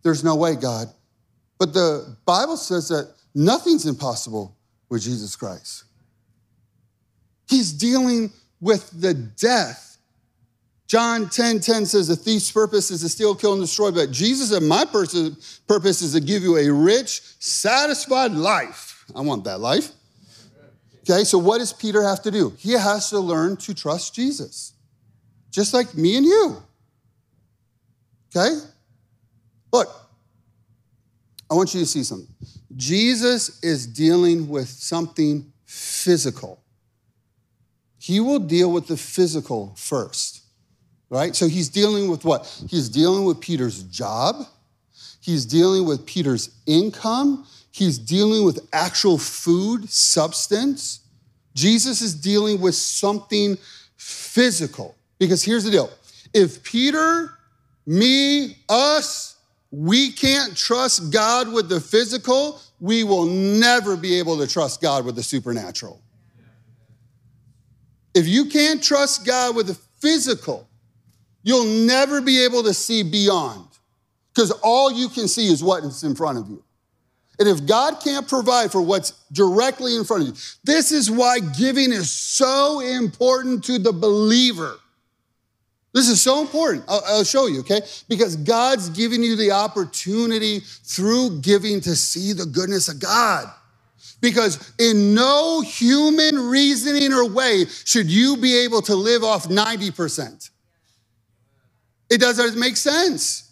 There's 0.03 0.23
no 0.23 0.37
way, 0.37 0.55
God. 0.55 0.89
But 1.59 1.73
the 1.73 2.17
Bible 2.27 2.57
says 2.57 2.89
that 2.89 3.15
nothing's 3.35 3.87
impossible 3.87 4.57
with 4.89 5.03
Jesus 5.03 5.35
Christ. 5.35 5.85
He's 7.49 7.73
dealing 7.73 8.33
with 8.61 8.91
the 9.01 9.15
death 9.15 9.94
John 10.95 11.29
10 11.29 11.59
10 11.59 11.87
says, 11.87 12.07
The 12.07 12.15
thief's 12.15 12.53
purpose 12.53 12.89
is 12.93 13.01
to 13.01 13.09
steal, 13.09 13.35
kill, 13.35 13.55
and 13.55 13.63
destroy. 13.63 13.91
But 13.91 14.13
Jesus 14.13 14.51
said, 14.51 14.63
My 14.63 14.85
purpose 14.85 16.03
is 16.03 16.13
to 16.13 16.21
give 16.21 16.45
you 16.45 16.57
a 16.57 16.71
rich, 16.73 17.21
satisfied 17.41 18.31
life. 18.31 19.05
I 19.13 19.23
want 19.23 19.43
that 19.43 19.59
life. 19.59 19.91
Okay, 21.01 21.25
so 21.25 21.37
what 21.37 21.59
does 21.59 21.73
Peter 21.73 22.01
have 22.01 22.23
to 22.23 22.31
do? 22.31 22.55
He 22.59 22.75
has 22.75 23.11
to 23.11 23.19
learn 23.19 23.57
to 23.57 23.75
trust 23.75 24.15
Jesus, 24.15 24.75
just 25.51 25.75
like 25.75 25.97
me 25.97 26.17
and 26.17 26.25
you. 26.25 26.63
Okay? 28.31 28.57
Look, 29.73 29.89
I 31.51 31.55
want 31.55 31.75
you 31.75 31.81
to 31.81 31.87
see 31.87 32.05
something. 32.05 32.33
Jesus 32.77 33.61
is 33.65 33.85
dealing 33.85 34.49
with 34.49 34.69
something 34.69 35.53
physical. 35.65 36.63
He 37.99 38.21
will 38.21 38.39
deal 38.39 38.71
with 38.71 38.87
the 38.87 38.97
physical 38.97 39.75
first, 39.77 40.44
right? 41.15 41.37
So 41.37 41.47
he's 41.47 41.69
dealing 41.69 42.11
with 42.11 42.25
what? 42.25 42.45
He's 42.69 42.89
dealing 42.89 43.25
with 43.25 43.41
Peter's 43.41 43.85
job, 43.85 44.47
he's 45.21 45.47
dealing 45.47 45.87
with 45.87 46.05
Peter's 46.05 46.51
income, 46.67 47.47
he's 47.71 47.99
dealing 47.99 48.45
with 48.45 48.69
actual 48.73 49.17
food, 49.17 49.89
substance. 49.89 51.01
Jesus 51.55 52.03
is 52.03 52.17
dealing 52.17 52.61
with 52.61 52.75
something 52.75 53.57
physical. 53.97 54.97
Because 55.21 55.45
here's 55.45 55.63
the 55.63 55.71
deal 55.71 55.89
if 56.35 56.65
Peter, 56.65 57.39
me, 57.87 58.57
us, 58.69 59.37
we 59.71 60.11
can't 60.11 60.57
trust 60.57 61.13
God 61.13 61.53
with 61.53 61.69
the 61.69 61.81
physical, 61.81 62.61
we 62.81 63.05
will 63.05 63.27
never 63.27 63.97
be 63.97 64.19
able 64.19 64.37
to 64.39 64.49
trust 64.49 64.83
God 64.83 65.05
with 65.05 65.15
the 65.15 65.23
supernatural. 65.23 66.01
If 68.15 68.27
you 68.27 68.47
can't 68.47 68.83
trust 68.83 69.25
God 69.25 69.55
with 69.55 69.69
the 69.69 69.75
physical, 69.75 70.69
you'll 71.45 71.87
never 71.87 72.21
be 72.21 72.45
able 72.45 72.65
to 72.65 72.75
see 72.75 73.05
beyond 73.05 73.69
because 74.35 74.51
all 74.63 74.91
you 74.91 75.09
can 75.09 75.29
see 75.29 75.47
is 75.47 75.63
what 75.63 75.85
is 75.85 76.03
in 76.03 76.17
front 76.17 76.39
of 76.39 76.49
you. 76.49 76.65
And 77.39 77.49
if 77.49 77.67
God 77.67 78.01
can't 78.03 78.29
provide 78.29 78.73
for 78.73 78.81
what's 78.81 79.13
directly 79.33 79.97
in 79.97 80.05
front 80.05 80.23
of 80.23 80.29
you, 80.29 80.35
this 80.65 80.93
is 80.93 81.11
why 81.11 81.39
giving 81.41 81.93
is 81.93 82.11
so 82.11 82.81
important 82.81 83.65
to 83.65 83.79
the 83.79 83.93
believer. 83.93 84.77
This 85.93 86.09
is 86.09 86.21
so 86.21 86.41
important. 86.41 86.85
I'll, 86.89 87.03
I'll, 87.07 87.25
show 87.25 87.47
you, 87.47 87.61
okay? 87.61 87.81
Because 88.09 88.37
God's 88.37 88.89
giving 88.91 89.23
you 89.23 89.37
the 89.37 89.53
opportunity 89.53 90.61
through 90.61 91.41
giving 91.41 91.81
to 91.83 91.95
see 91.95 92.33
the 92.33 92.47
goodness 92.47 92.89
of 92.89 92.99
God. 92.99 93.47
Because 94.21 94.73
in 94.79 95.15
no 95.15 95.61
human 95.61 96.37
reasoning 96.49 97.13
or 97.13 97.29
way 97.29 97.67
should 97.85 98.11
you 98.11 98.37
be 98.37 98.65
able 98.65 98.83
to 98.83 98.95
live 98.95 99.23
off 99.23 99.49
90%. 99.49 100.51
It 102.15 102.21
doesn't 102.21 102.57
make 102.57 102.77
sense. 102.77 103.51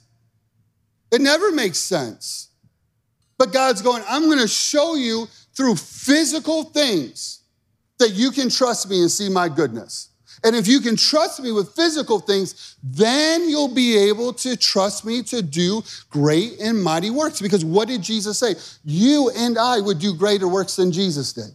It 1.10 1.20
never 1.20 1.50
makes 1.50 1.78
sense. 1.78 2.50
But 3.36 3.52
God's 3.52 3.82
going, 3.82 4.04
I'm 4.08 4.26
going 4.26 4.38
to 4.38 4.46
show 4.46 4.94
you 4.94 5.26
through 5.52 5.74
physical 5.74 6.62
things 6.62 7.40
that 7.98 8.10
you 8.10 8.30
can 8.30 8.48
trust 8.48 8.88
me 8.88 9.00
and 9.00 9.10
see 9.10 9.28
my 9.28 9.48
goodness. 9.48 10.10
And 10.44 10.54
if 10.54 10.68
you 10.68 10.78
can 10.78 10.94
trust 10.94 11.42
me 11.42 11.50
with 11.50 11.74
physical 11.74 12.20
things, 12.20 12.76
then 12.84 13.48
you'll 13.48 13.74
be 13.74 13.98
able 13.98 14.32
to 14.34 14.56
trust 14.56 15.04
me 15.04 15.24
to 15.24 15.42
do 15.42 15.82
great 16.08 16.60
and 16.60 16.80
mighty 16.80 17.10
works. 17.10 17.42
Because 17.42 17.64
what 17.64 17.88
did 17.88 18.00
Jesus 18.00 18.38
say? 18.38 18.54
You 18.84 19.32
and 19.36 19.58
I 19.58 19.80
would 19.80 19.98
do 19.98 20.14
greater 20.14 20.46
works 20.46 20.76
than 20.76 20.92
Jesus 20.92 21.32
did. 21.32 21.50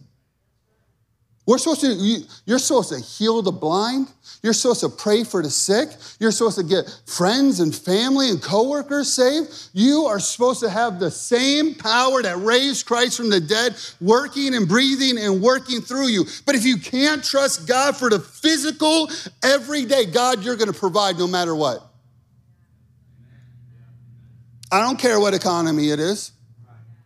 We're 1.48 1.56
supposed 1.56 1.80
to, 1.80 2.26
you're 2.44 2.58
supposed 2.58 2.90
to 2.90 3.00
heal 3.00 3.40
the 3.40 3.52
blind. 3.52 4.12
You're 4.42 4.52
supposed 4.52 4.80
to 4.80 4.90
pray 4.90 5.24
for 5.24 5.42
the 5.42 5.48
sick. 5.48 5.88
You're 6.20 6.30
supposed 6.30 6.58
to 6.58 6.62
get 6.62 6.84
friends 7.06 7.60
and 7.60 7.74
family 7.74 8.28
and 8.28 8.42
coworkers 8.42 9.10
saved. 9.10 9.70
You 9.72 10.04
are 10.04 10.20
supposed 10.20 10.60
to 10.60 10.68
have 10.68 11.00
the 11.00 11.10
same 11.10 11.74
power 11.74 12.22
that 12.22 12.36
raised 12.36 12.84
Christ 12.84 13.16
from 13.16 13.30
the 13.30 13.40
dead 13.40 13.76
working 13.98 14.54
and 14.54 14.68
breathing 14.68 15.16
and 15.16 15.40
working 15.40 15.80
through 15.80 16.08
you. 16.08 16.26
But 16.44 16.54
if 16.54 16.66
you 16.66 16.76
can't 16.76 17.24
trust 17.24 17.66
God 17.66 17.96
for 17.96 18.10
the 18.10 18.20
physical 18.20 19.08
every 19.42 19.86
day, 19.86 20.04
God, 20.04 20.44
you're 20.44 20.56
going 20.56 20.70
to 20.70 20.78
provide 20.78 21.16
no 21.16 21.26
matter 21.26 21.56
what. 21.56 21.82
I 24.70 24.82
don't 24.82 24.98
care 24.98 25.18
what 25.18 25.32
economy 25.32 25.88
it 25.88 25.98
is. 25.98 26.32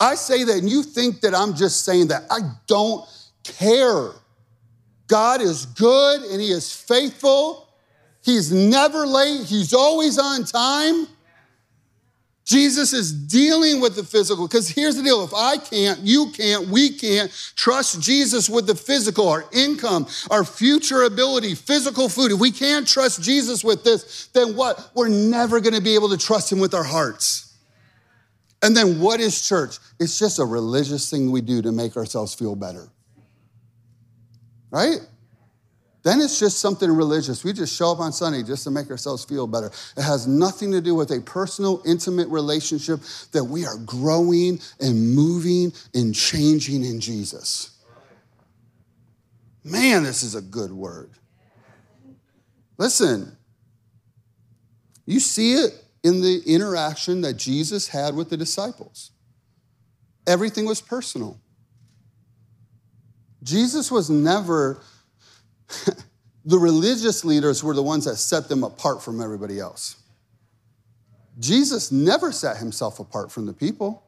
I 0.00 0.16
say 0.16 0.42
that 0.42 0.56
and 0.56 0.68
you 0.68 0.82
think 0.82 1.20
that 1.20 1.32
I'm 1.32 1.54
just 1.54 1.84
saying 1.84 2.08
that. 2.08 2.24
I 2.28 2.40
don't 2.66 3.08
care. 3.44 4.14
God 5.12 5.42
is 5.42 5.66
good 5.66 6.22
and 6.22 6.40
He 6.40 6.50
is 6.50 6.72
faithful. 6.72 7.68
He's 8.24 8.50
never 8.50 9.06
late, 9.06 9.44
He's 9.44 9.74
always 9.74 10.18
on 10.18 10.44
time. 10.44 11.06
Jesus 12.46 12.94
is 12.94 13.12
dealing 13.12 13.82
with 13.82 13.94
the 13.94 14.04
physical 14.04 14.48
because 14.48 14.70
here's 14.70 14.96
the 14.96 15.02
deal 15.02 15.22
if 15.22 15.34
I 15.34 15.58
can't, 15.58 16.00
you 16.00 16.30
can't, 16.30 16.68
we 16.68 16.96
can't 16.96 17.30
trust 17.56 18.00
Jesus 18.00 18.48
with 18.48 18.66
the 18.66 18.74
physical, 18.74 19.28
our 19.28 19.44
income, 19.52 20.06
our 20.30 20.44
future 20.44 21.02
ability, 21.02 21.56
physical 21.56 22.08
food. 22.08 22.32
If 22.32 22.40
we 22.40 22.50
can't 22.50 22.88
trust 22.88 23.22
Jesus 23.22 23.62
with 23.62 23.84
this, 23.84 24.28
then 24.28 24.56
what? 24.56 24.92
We're 24.94 25.08
never 25.08 25.60
going 25.60 25.74
to 25.74 25.82
be 25.82 25.94
able 25.94 26.08
to 26.08 26.16
trust 26.16 26.50
Him 26.50 26.58
with 26.58 26.72
our 26.72 26.84
hearts. 26.84 27.54
And 28.62 28.74
then 28.74 28.98
what 28.98 29.20
is 29.20 29.46
church? 29.46 29.76
It's 30.00 30.18
just 30.18 30.38
a 30.38 30.44
religious 30.46 31.10
thing 31.10 31.30
we 31.30 31.42
do 31.42 31.60
to 31.60 31.70
make 31.70 31.98
ourselves 31.98 32.34
feel 32.34 32.56
better 32.56 32.88
right? 34.72 34.98
Then 36.02 36.20
it's 36.20 36.40
just 36.40 36.58
something 36.58 36.90
religious. 36.90 37.44
We 37.44 37.52
just 37.52 37.76
show 37.76 37.92
up 37.92 38.00
on 38.00 38.12
Sunday 38.12 38.42
just 38.42 38.64
to 38.64 38.72
make 38.72 38.90
ourselves 38.90 39.24
feel 39.24 39.46
better. 39.46 39.70
It 39.96 40.02
has 40.02 40.26
nothing 40.26 40.72
to 40.72 40.80
do 40.80 40.96
with 40.96 41.12
a 41.12 41.20
personal, 41.20 41.80
intimate 41.86 42.26
relationship 42.28 42.98
that 43.30 43.44
we 43.44 43.64
are 43.64 43.76
growing 43.86 44.58
and 44.80 45.14
moving 45.14 45.72
and 45.94 46.12
changing 46.12 46.84
in 46.84 46.98
Jesus. 46.98 47.78
Man, 49.62 50.02
this 50.02 50.24
is 50.24 50.34
a 50.34 50.42
good 50.42 50.72
word. 50.72 51.10
Listen, 52.78 53.36
you 55.06 55.20
see 55.20 55.52
it 55.52 55.84
in 56.02 56.20
the 56.20 56.42
interaction 56.46 57.20
that 57.20 57.34
Jesus 57.34 57.86
had 57.86 58.16
with 58.16 58.28
the 58.28 58.36
disciples. 58.36 59.12
Everything 60.26 60.64
was 60.64 60.80
personal. 60.80 61.41
Jesus 63.42 63.90
was 63.90 64.10
never, 64.10 64.80
the 66.44 66.58
religious 66.58 67.24
leaders 67.24 67.62
were 67.62 67.74
the 67.74 67.82
ones 67.82 68.04
that 68.04 68.16
set 68.16 68.48
them 68.48 68.62
apart 68.64 69.02
from 69.02 69.20
everybody 69.20 69.58
else. 69.58 69.96
Jesus 71.38 71.90
never 71.90 72.30
set 72.30 72.58
himself 72.58 73.00
apart 73.00 73.32
from 73.32 73.46
the 73.46 73.52
people. 73.52 74.04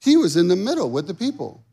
He 0.00 0.16
was 0.16 0.36
in 0.36 0.48
the 0.48 0.56
middle 0.56 0.90
with 0.90 1.06
the 1.06 1.14
people. 1.14 1.64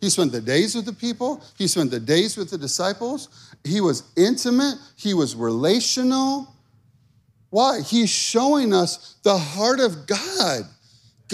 He 0.00 0.10
spent 0.10 0.32
the 0.32 0.40
days 0.40 0.74
with 0.74 0.84
the 0.84 0.92
people, 0.92 1.42
he 1.56 1.66
spent 1.66 1.90
the 1.90 2.00
days 2.00 2.36
with 2.36 2.50
the 2.50 2.58
disciples. 2.58 3.28
He 3.64 3.80
was 3.80 4.02
intimate, 4.16 4.76
he 4.96 5.14
was 5.14 5.34
relational. 5.34 6.48
Why? 7.48 7.80
He's 7.80 8.10
showing 8.10 8.74
us 8.74 9.16
the 9.22 9.38
heart 9.38 9.80
of 9.80 10.06
God. 10.06 10.64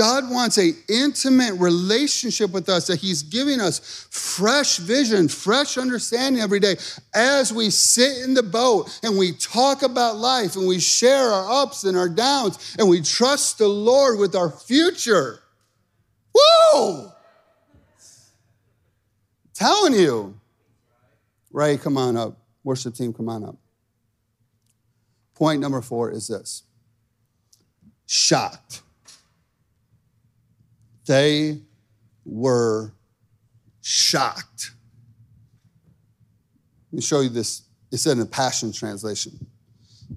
God 0.00 0.30
wants 0.30 0.56
a 0.56 0.72
intimate 0.88 1.60
relationship 1.60 2.52
with 2.52 2.70
us 2.70 2.86
that 2.86 3.00
he's 3.00 3.22
giving 3.22 3.60
us 3.60 4.06
fresh 4.10 4.78
vision, 4.78 5.28
fresh 5.28 5.76
understanding 5.76 6.40
every 6.40 6.58
day 6.58 6.76
as 7.14 7.52
we 7.52 7.68
sit 7.68 8.24
in 8.24 8.32
the 8.32 8.42
boat 8.42 8.98
and 9.02 9.18
we 9.18 9.32
talk 9.32 9.82
about 9.82 10.16
life 10.16 10.56
and 10.56 10.66
we 10.66 10.80
share 10.80 11.28
our 11.28 11.64
ups 11.64 11.84
and 11.84 11.98
our 11.98 12.08
downs 12.08 12.76
and 12.78 12.88
we 12.88 13.02
trust 13.02 13.58
the 13.58 13.68
Lord 13.68 14.18
with 14.18 14.34
our 14.34 14.48
future. 14.48 15.40
Woo! 16.34 17.10
telling 19.52 19.92
you. 19.92 20.34
Ray, 21.52 21.76
come 21.76 21.98
on 21.98 22.16
up. 22.16 22.38
Worship 22.64 22.94
team, 22.94 23.12
come 23.12 23.28
on 23.28 23.44
up. 23.44 23.56
Point 25.34 25.60
number 25.60 25.82
4 25.82 26.10
is 26.12 26.28
this. 26.28 26.62
Shocked 28.06 28.80
they 31.10 31.58
were 32.24 32.92
shocked. 33.80 34.70
Let 36.92 36.96
me 36.98 37.02
show 37.02 37.20
you 37.20 37.28
this. 37.28 37.62
It 37.90 37.96
said 37.96 38.12
in 38.12 38.20
the 38.20 38.26
Passion 38.26 38.70
Translation. 38.70 39.32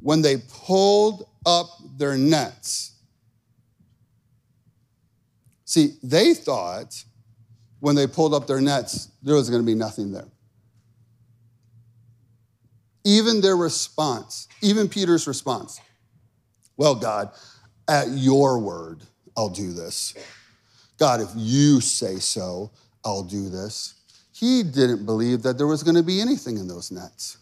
When 0.01 0.21
they 0.21 0.37
pulled 0.37 1.27
up 1.47 1.69
their 1.97 2.15
nets, 2.15 2.91
see, 5.65 5.95
they 6.03 6.35
thought 6.35 7.03
when 7.79 7.95
they 7.95 8.05
pulled 8.05 8.35
up 8.35 8.45
their 8.45 8.61
nets, 8.61 9.09
there 9.23 9.33
was 9.33 9.49
going 9.49 9.63
to 9.63 9.65
be 9.65 9.73
nothing 9.73 10.11
there. 10.11 10.27
Even 13.03 13.41
their 13.41 13.57
response, 13.57 14.47
even 14.61 14.87
Peter's 14.87 15.25
response, 15.25 15.81
well, 16.77 16.93
God, 16.93 17.31
at 17.87 18.09
your 18.09 18.59
word, 18.59 19.01
I'll 19.35 19.49
do 19.49 19.73
this. 19.73 20.13
God, 20.97 21.21
if 21.21 21.29
you 21.35 21.81
say 21.81 22.17
so, 22.17 22.71
I'll 23.03 23.23
do 23.23 23.49
this. 23.49 23.95
He 24.31 24.63
didn't 24.63 25.05
believe 25.05 25.43
that 25.43 25.57
there 25.57 25.67
was 25.67 25.83
going 25.83 25.95
to 25.95 26.03
be 26.03 26.21
anything 26.21 26.57
in 26.57 26.67
those 26.67 26.91
nets. 26.91 27.37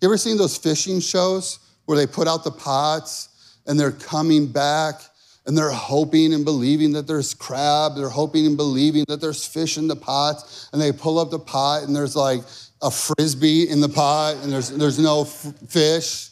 You 0.00 0.08
ever 0.08 0.16
seen 0.16 0.36
those 0.36 0.56
fishing 0.56 1.00
shows 1.00 1.58
where 1.86 1.96
they 1.96 2.06
put 2.06 2.28
out 2.28 2.44
the 2.44 2.50
pots 2.50 3.58
and 3.66 3.78
they're 3.78 3.92
coming 3.92 4.46
back 4.46 5.00
and 5.46 5.56
they're 5.56 5.70
hoping 5.70 6.34
and 6.34 6.44
believing 6.44 6.92
that 6.92 7.06
there's 7.06 7.32
crab. 7.32 7.96
They're 7.96 8.08
hoping 8.08 8.46
and 8.46 8.56
believing 8.56 9.04
that 9.08 9.20
there's 9.20 9.46
fish 9.46 9.78
in 9.78 9.88
the 9.88 9.96
pots. 9.96 10.68
And 10.72 10.80
they 10.80 10.92
pull 10.92 11.18
up 11.18 11.30
the 11.30 11.38
pot 11.38 11.84
and 11.84 11.96
there's 11.96 12.14
like 12.14 12.42
a 12.82 12.90
frisbee 12.90 13.68
in 13.68 13.80
the 13.80 13.88
pot 13.88 14.36
and 14.42 14.52
there's, 14.52 14.68
there's 14.68 14.98
no 14.98 15.22
f- 15.22 15.54
fish, 15.68 16.30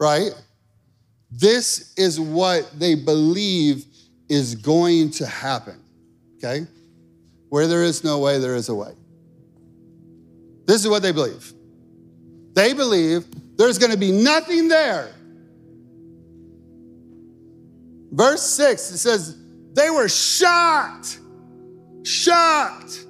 right? 0.00 0.30
This 1.30 1.92
is 1.96 2.18
what 2.18 2.70
they 2.78 2.94
believe 2.94 3.84
is 4.28 4.54
going 4.54 5.10
to 5.12 5.26
happen, 5.26 5.80
okay? 6.36 6.66
Where 7.48 7.66
there 7.66 7.82
is 7.82 8.04
no 8.04 8.18
way, 8.18 8.38
there 8.38 8.56
is 8.56 8.68
a 8.68 8.74
way. 8.74 8.92
This 10.66 10.82
is 10.82 10.88
what 10.88 11.02
they 11.02 11.12
believe. 11.12 11.52
They 12.52 12.74
believe 12.74 13.24
there's 13.56 13.78
going 13.78 13.92
to 13.92 13.98
be 13.98 14.12
nothing 14.12 14.68
there. 14.68 15.14
Verse 18.10 18.42
6, 18.42 18.90
it 18.90 18.98
says, 18.98 19.36
they 19.72 19.90
were 19.90 20.08
shocked, 20.08 21.20
shocked 22.04 23.06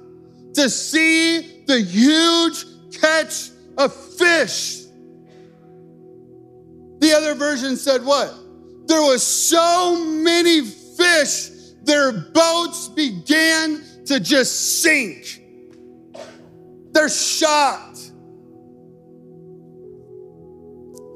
to 0.53 0.69
see 0.69 1.63
the 1.65 1.81
huge 1.81 2.65
catch 2.99 3.49
of 3.77 3.93
fish. 3.93 4.83
The 6.99 7.13
other 7.13 7.33
version 7.33 7.77
said 7.77 8.03
what? 8.03 8.33
There 8.87 9.01
was 9.01 9.23
so 9.23 9.95
many 10.03 10.61
fish, 10.99 11.49
their 11.83 12.11
boats 12.11 12.89
began 12.89 13.81
to 14.05 14.19
just 14.19 14.81
sink. 14.81 15.41
They're 16.91 17.09
shocked. 17.09 18.11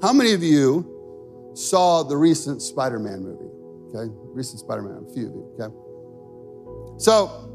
How 0.01 0.13
many 0.13 0.33
of 0.33 0.43
you 0.43 1.51
saw 1.55 2.03
the 2.03 2.17
recent 2.17 2.61
Spider 2.61 2.99
Man 2.99 3.23
movie? 3.23 3.49
Okay, 3.95 4.13
recent 4.33 4.59
Spider 4.59 4.81
Man, 4.81 5.05
a 5.09 5.13
few 5.13 5.27
of 5.27 5.33
you, 5.33 5.55
okay? 5.59 5.73
So, 6.97 7.49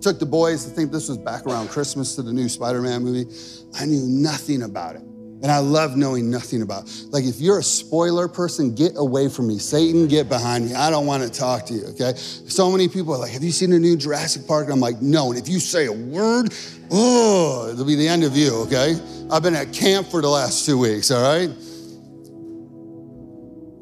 took 0.00 0.18
the 0.18 0.26
boys, 0.26 0.70
I 0.70 0.74
think 0.74 0.92
this 0.92 1.08
was 1.08 1.18
back 1.18 1.46
around 1.46 1.68
Christmas 1.68 2.14
to 2.16 2.22
the 2.22 2.32
new 2.32 2.48
Spider 2.48 2.82
Man 2.82 3.02
movie. 3.02 3.32
I 3.78 3.86
knew 3.86 4.06
nothing 4.06 4.62
about 4.62 4.96
it. 4.96 5.02
And 5.42 5.52
I 5.52 5.58
love 5.58 5.96
knowing 5.96 6.30
nothing 6.30 6.62
about. 6.62 6.90
Like 7.10 7.24
if 7.24 7.40
you're 7.40 7.58
a 7.58 7.62
spoiler 7.62 8.26
person, 8.26 8.74
get 8.74 8.92
away 8.96 9.28
from 9.28 9.48
me. 9.48 9.58
Satan, 9.58 10.08
get 10.08 10.30
behind 10.30 10.66
me. 10.66 10.74
I 10.74 10.88
don't 10.88 11.04
want 11.04 11.22
to 11.22 11.28
talk 11.30 11.66
to 11.66 11.74
you, 11.74 11.84
okay? 11.88 12.14
So 12.16 12.70
many 12.70 12.88
people 12.88 13.14
are 13.14 13.18
like, 13.18 13.32
"Have 13.32 13.44
you 13.44 13.52
seen 13.52 13.70
the 13.70 13.78
new 13.78 13.96
Jurassic 13.96 14.46
Park?" 14.46 14.64
And 14.64 14.72
I'm 14.72 14.80
like, 14.80 15.02
"No." 15.02 15.30
And 15.30 15.38
if 15.38 15.46
you 15.46 15.60
say 15.60 15.86
a 15.86 15.92
word, 15.92 16.54
oh, 16.90 17.68
it'll 17.70 17.84
be 17.84 17.96
the 17.96 18.08
end 18.08 18.24
of 18.24 18.34
you, 18.34 18.54
okay? 18.62 18.98
I've 19.30 19.42
been 19.42 19.54
at 19.54 19.72
camp 19.74 20.08
for 20.08 20.22
the 20.22 20.28
last 20.28 20.64
2 20.64 20.78
weeks, 20.78 21.10
all 21.10 21.22
right? 21.22 21.50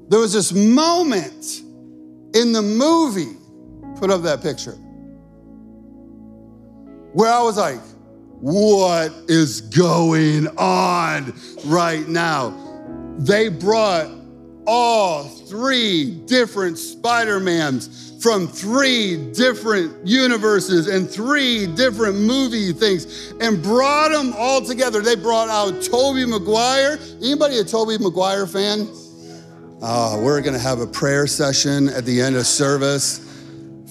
There 0.09 0.19
was 0.21 0.33
this 0.33 0.53
moment 0.53 1.63
in 2.35 2.53
the 2.53 2.63
movie, 2.63 3.37
put 3.97 4.11
up 4.11 4.23
that 4.23 4.43
picture, 4.43 4.77
where 7.13 7.33
I 7.33 7.41
was 7.43 7.57
like, 7.57 7.81
what 8.41 9.13
is 9.29 9.61
going 9.61 10.49
on 10.59 11.35
right 11.67 12.07
now? 12.09 12.51
They 13.19 13.49
brought 13.49 14.11
all 14.67 15.25
three 15.25 16.23
different 16.27 16.79
Spider-Mans 16.79 18.23
from 18.23 18.49
three 18.49 19.33
different 19.33 20.07
universes 20.07 20.89
and 20.89 21.09
three 21.09 21.67
different 21.75 22.17
movie 22.17 22.73
things 22.73 23.33
and 23.41 23.63
brought 23.63 24.11
them 24.11 24.33
all 24.39 24.63
together. 24.63 25.03
They 25.03 25.15
brought 25.15 25.51
out 25.51 25.83
Tobey 25.83 26.25
Maguire. 26.25 26.99
Anybody 27.19 27.59
a 27.59 27.65
Tobey 27.65 27.99
Maguire 27.99 28.47
fan? 28.47 28.89
Oh, 29.83 30.23
we're 30.23 30.41
gonna 30.41 30.59
have 30.59 30.81
a 30.81 30.87
prayer 30.87 31.27
session 31.27 31.89
at 31.91 32.07
the 32.07 32.23
end 32.23 32.37
of 32.37 32.47
service 32.47 33.21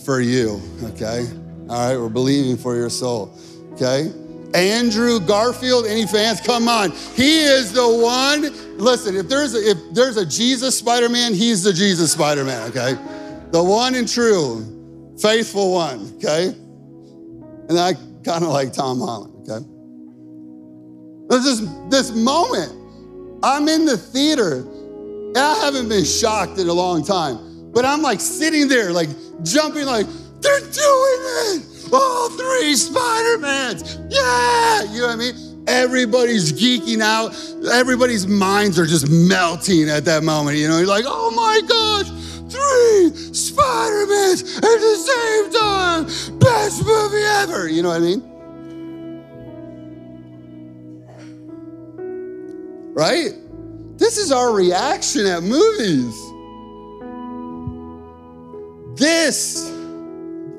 for 0.03 0.19
you, 0.19 0.59
okay? 0.83 1.27
All 1.69 1.89
right, 1.89 1.97
we're 1.97 2.09
believing 2.09 2.57
for 2.57 2.75
your 2.75 2.89
soul, 2.89 3.37
okay? 3.73 4.11
Andrew 4.53 5.19
Garfield, 5.19 5.85
any 5.87 6.05
fans? 6.05 6.39
Come 6.41 6.67
on. 6.67 6.91
He 6.91 7.41
is 7.41 7.73
the 7.73 7.87
one. 7.87 8.77
Listen, 8.77 9.15
if 9.15 9.27
there's 9.27 9.55
a, 9.55 9.69
if 9.69 9.77
there's 9.93 10.17
a 10.17 10.25
Jesus 10.25 10.77
Spider-Man, 10.77 11.33
he's 11.33 11.63
the 11.63 11.73
Jesus 11.73 12.11
Spider-Man, 12.11 12.69
okay? 12.69 12.93
The 13.51 13.63
one 13.63 13.95
and 13.95 14.07
true, 14.07 15.15
faithful 15.19 15.73
one, 15.73 16.13
okay? 16.17 16.55
And 17.69 17.79
I 17.79 17.93
kind 18.23 18.43
of 18.43 18.49
like 18.49 18.73
Tom 18.73 18.99
Holland, 18.99 19.49
okay? 19.49 19.65
This, 21.29 21.61
this 21.89 22.15
moment. 22.15 22.71
I'm 23.43 23.67
in 23.67 23.85
the 23.85 23.97
theater, 23.97 24.59
and 24.59 25.37
I 25.37 25.55
haven't 25.55 25.89
been 25.89 26.05
shocked 26.05 26.59
in 26.59 26.69
a 26.69 26.73
long 26.73 27.03
time, 27.03 27.71
but 27.73 27.85
I'm 27.85 28.01
like 28.01 28.21
sitting 28.21 28.67
there, 28.67 28.91
like 28.91 29.09
jumping, 29.43 29.85
like, 29.85 30.05
they're 30.41 30.59
doing 30.59 30.71
it 31.57 31.72
all 31.93 32.29
three 32.29 32.75
Spider-Mans. 32.75 33.99
Yeah, 34.09 34.83
you 34.91 35.01
know 35.01 35.07
what 35.07 35.13
I 35.13 35.15
mean? 35.17 35.35
Everybody's 35.67 36.51
geeking 36.51 37.01
out. 37.01 37.33
Everybody's 37.71 38.27
minds 38.27 38.77
are 38.77 38.85
just 38.85 39.09
melting 39.09 39.89
at 39.89 40.03
that 40.05 40.23
moment. 40.23 40.57
You 40.57 40.67
know, 40.67 40.77
you're 40.79 40.87
like, 40.87 41.05
oh 41.07 41.31
my 41.31 41.61
gosh, 41.67 42.09
three 42.51 43.11
Spider-Mans 43.33 44.57
at 44.57 44.61
the 44.61 44.95
same 44.97 45.51
time. 45.51 46.05
Best 46.39 46.83
movie 46.85 47.23
ever. 47.23 47.69
You 47.69 47.81
know 47.83 47.89
what 47.89 47.97
I 47.97 47.99
mean? 47.99 48.21
Right? 52.93 53.33
This 53.97 54.17
is 54.17 54.31
our 54.31 54.51
reaction 54.53 55.25
at 55.25 55.43
movies. 55.43 56.13
This 58.99 59.72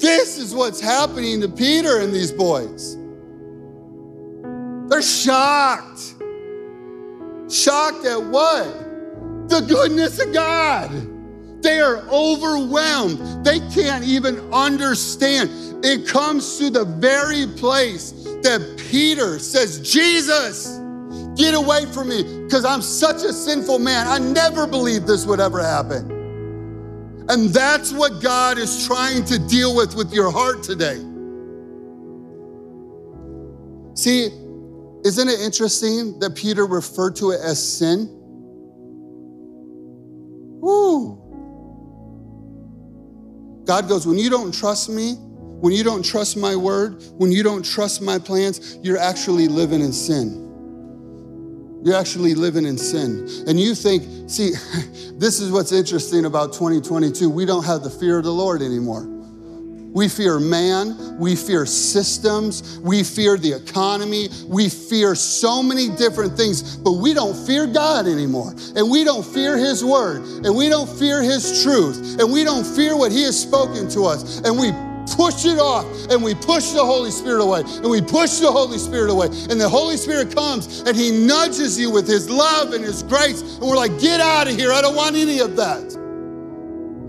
this 0.05 0.37
is 0.37 0.55
what's 0.55 0.81
happening 0.81 1.40
to 1.40 1.49
Peter 1.49 2.01
and 2.01 2.12
these 2.12 2.31
boys. 2.31 2.99
They're 4.90 5.01
shocked. 5.01 6.14
Shocked 7.51 8.05
at 8.05 8.23
what? 8.23 9.49
The 9.49 9.64
goodness 9.67 10.21
of 10.21 10.35
God. 10.35 10.90
They 11.62 11.81
are 11.81 12.07
overwhelmed. 12.11 13.47
They 13.47 13.61
can't 13.71 14.05
even 14.05 14.53
understand. 14.53 15.51
It 15.83 16.07
comes 16.07 16.59
to 16.59 16.69
the 16.69 16.85
very 16.85 17.47
place 17.57 18.12
that 18.43 18.85
Peter 18.90 19.38
says, 19.38 19.81
Jesus, 19.81 20.79
get 21.35 21.55
away 21.55 21.87
from 21.87 22.11
me 22.11 22.45
because 22.45 22.67
I'm 22.67 22.83
such 22.83 23.23
a 23.23 23.33
sinful 23.33 23.79
man. 23.79 24.07
I 24.07 24.19
never 24.19 24.67
believed 24.67 25.07
this 25.07 25.25
would 25.25 25.40
ever 25.40 25.62
happen. 25.62 26.13
And 27.29 27.49
that's 27.51 27.93
what 27.93 28.21
God 28.21 28.59
is 28.59 28.87
trying 28.87 29.25
to 29.27 29.39
deal 29.39 29.75
with 29.75 29.95
with 29.95 30.13
your 30.13 30.31
heart 30.31 30.63
today. 30.63 31.03
See, 33.95 34.27
isn't 35.05 35.29
it 35.29 35.41
interesting 35.41 36.19
that 36.19 36.35
Peter 36.35 36.67
referred 36.67 37.17
to 37.17 37.31
it 37.31 37.41
as 37.41 37.79
sin? 37.79 38.09
Woo. 40.61 41.21
God 43.65 43.89
goes, 43.89 44.07
when 44.07 44.19
you 44.19 44.29
don't 44.29 44.53
trust 44.53 44.91
me, 44.91 45.15
when 45.15 45.73
you 45.73 45.83
don't 45.83 46.05
trust 46.05 46.37
my 46.37 46.55
word, 46.55 47.03
when 47.17 47.33
you 47.33 47.43
don't 47.43 47.65
trust 47.65 48.03
my 48.03 48.19
plans, 48.19 48.77
you're 48.83 48.99
actually 48.99 49.49
living 49.49 49.81
in 49.81 49.93
sin. 49.93 50.43
You're 51.85 51.97
actually 51.97 52.35
living 52.35 52.64
in 52.64 52.79
sin. 52.79 53.29
And 53.47 53.61
you 53.61 53.75
think, 53.75 54.31
see, 54.31 54.51
this 55.18 55.38
is 55.38 55.53
what's 55.53 55.70
interesting 55.70 56.25
about 56.25 56.55
2022. 56.55 57.29
We 57.29 57.44
don't 57.44 57.64
have 57.64 57.83
the 57.83 57.90
fear 57.90 58.18
of 58.18 58.25
the 58.25 58.33
Lord 58.33 58.62
anymore. 58.62 59.07
We 59.94 60.09
fear 60.09 60.40
man, 60.40 61.18
we 61.20 61.37
fear 61.37 61.64
systems, 61.66 62.81
we 62.81 63.05
fear 63.05 63.37
the 63.37 63.53
economy, 63.53 64.29
we 64.49 64.68
fear 64.68 65.14
so 65.14 65.62
many 65.62 65.88
different 65.88 66.37
things, 66.37 66.77
but 66.79 66.94
we 66.94 67.14
don't 67.14 67.37
fear 67.47 67.68
God 67.68 68.09
anymore. 68.09 68.53
And 68.75 68.90
we 68.90 69.05
don't 69.05 69.25
fear 69.25 69.57
His 69.57 69.85
word, 69.85 70.22
and 70.45 70.57
we 70.57 70.68
don't 70.68 70.89
fear 70.99 71.22
His 71.22 71.62
truth, 71.62 72.18
and 72.18 72.32
we 72.32 72.43
don't 72.43 72.64
fear 72.64 72.97
what 72.97 73.12
He 73.12 73.22
has 73.22 73.41
spoken 73.41 73.89
to 73.91 74.07
us. 74.07 74.41
And 74.41 74.59
we 74.59 74.72
push 75.07 75.44
it 75.44 75.59
off 75.59 75.86
and 76.11 76.22
we 76.22 76.34
push 76.34 76.70
the 76.70 76.84
Holy 76.84 77.11
Spirit 77.11 77.42
away 77.42 77.61
and 77.61 77.88
we 77.90 78.00
push 78.00 78.38
the 78.38 78.50
Holy 78.50 78.78
Spirit 78.78 79.11
away. 79.11 79.26
And 79.26 79.61
the 79.61 79.68
Holy 79.68 79.96
Spirit 79.96 80.34
comes 80.34 80.80
and 80.80 80.96
He 80.96 81.11
nudges 81.11 81.78
you 81.78 81.90
with 81.90 82.07
His 82.07 82.30
love 82.30 82.72
and 82.72 82.84
His 82.84 83.02
grace. 83.02 83.42
And 83.59 83.62
we're 83.62 83.76
like, 83.76 83.98
get 84.00 84.20
out 84.20 84.48
of 84.48 84.57
here. 84.57 84.72
I 84.72 84.80
don't 84.80 84.96
want 84.96 85.16
any 85.16 85.40
of 85.40 85.57
that. 85.57 85.94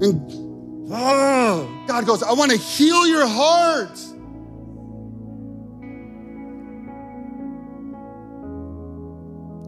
And 0.02 0.32
oh, 0.92 1.86
God 1.88 2.06
goes, 2.06 2.24
I 2.24 2.34
want 2.34 2.52
to 2.52 2.58
heal 2.58 3.08
your 3.08 3.28
heart. 3.28 3.96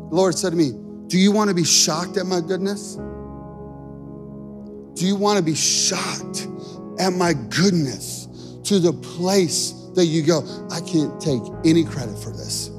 The 0.09 0.15
Lord 0.15 0.38
said 0.38 0.51
to 0.51 0.55
me, 0.55 0.71
Do 1.07 1.17
you 1.17 1.32
want 1.32 1.49
to 1.49 1.53
be 1.53 1.65
shocked 1.65 2.17
at 2.17 2.25
my 2.25 2.39
goodness? 2.39 2.95
Do 4.95 5.05
you 5.05 5.15
want 5.15 5.38
to 5.38 5.43
be 5.43 5.53
shocked 5.53 6.47
at 6.99 7.13
my 7.13 7.34
goodness 7.34 8.16
to 8.68 8.80
the 8.80 8.93
place 8.93 9.72
that 9.95 10.05
you 10.05 10.22
go, 10.22 10.43
I 10.70 10.82
can't 10.82 11.20
take 11.20 11.41
any 11.65 11.84
credit 11.84 12.18
for 12.18 12.32
this. 12.32 12.70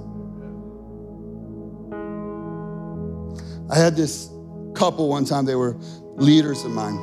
I 3.71 3.77
had 3.77 3.97
this 3.97 4.31
couple 4.75 5.09
one 5.09 5.25
time, 5.25 5.45
they 5.45 5.55
were 5.55 5.77
leaders 6.17 6.65
of 6.65 6.71
mine, 6.71 6.97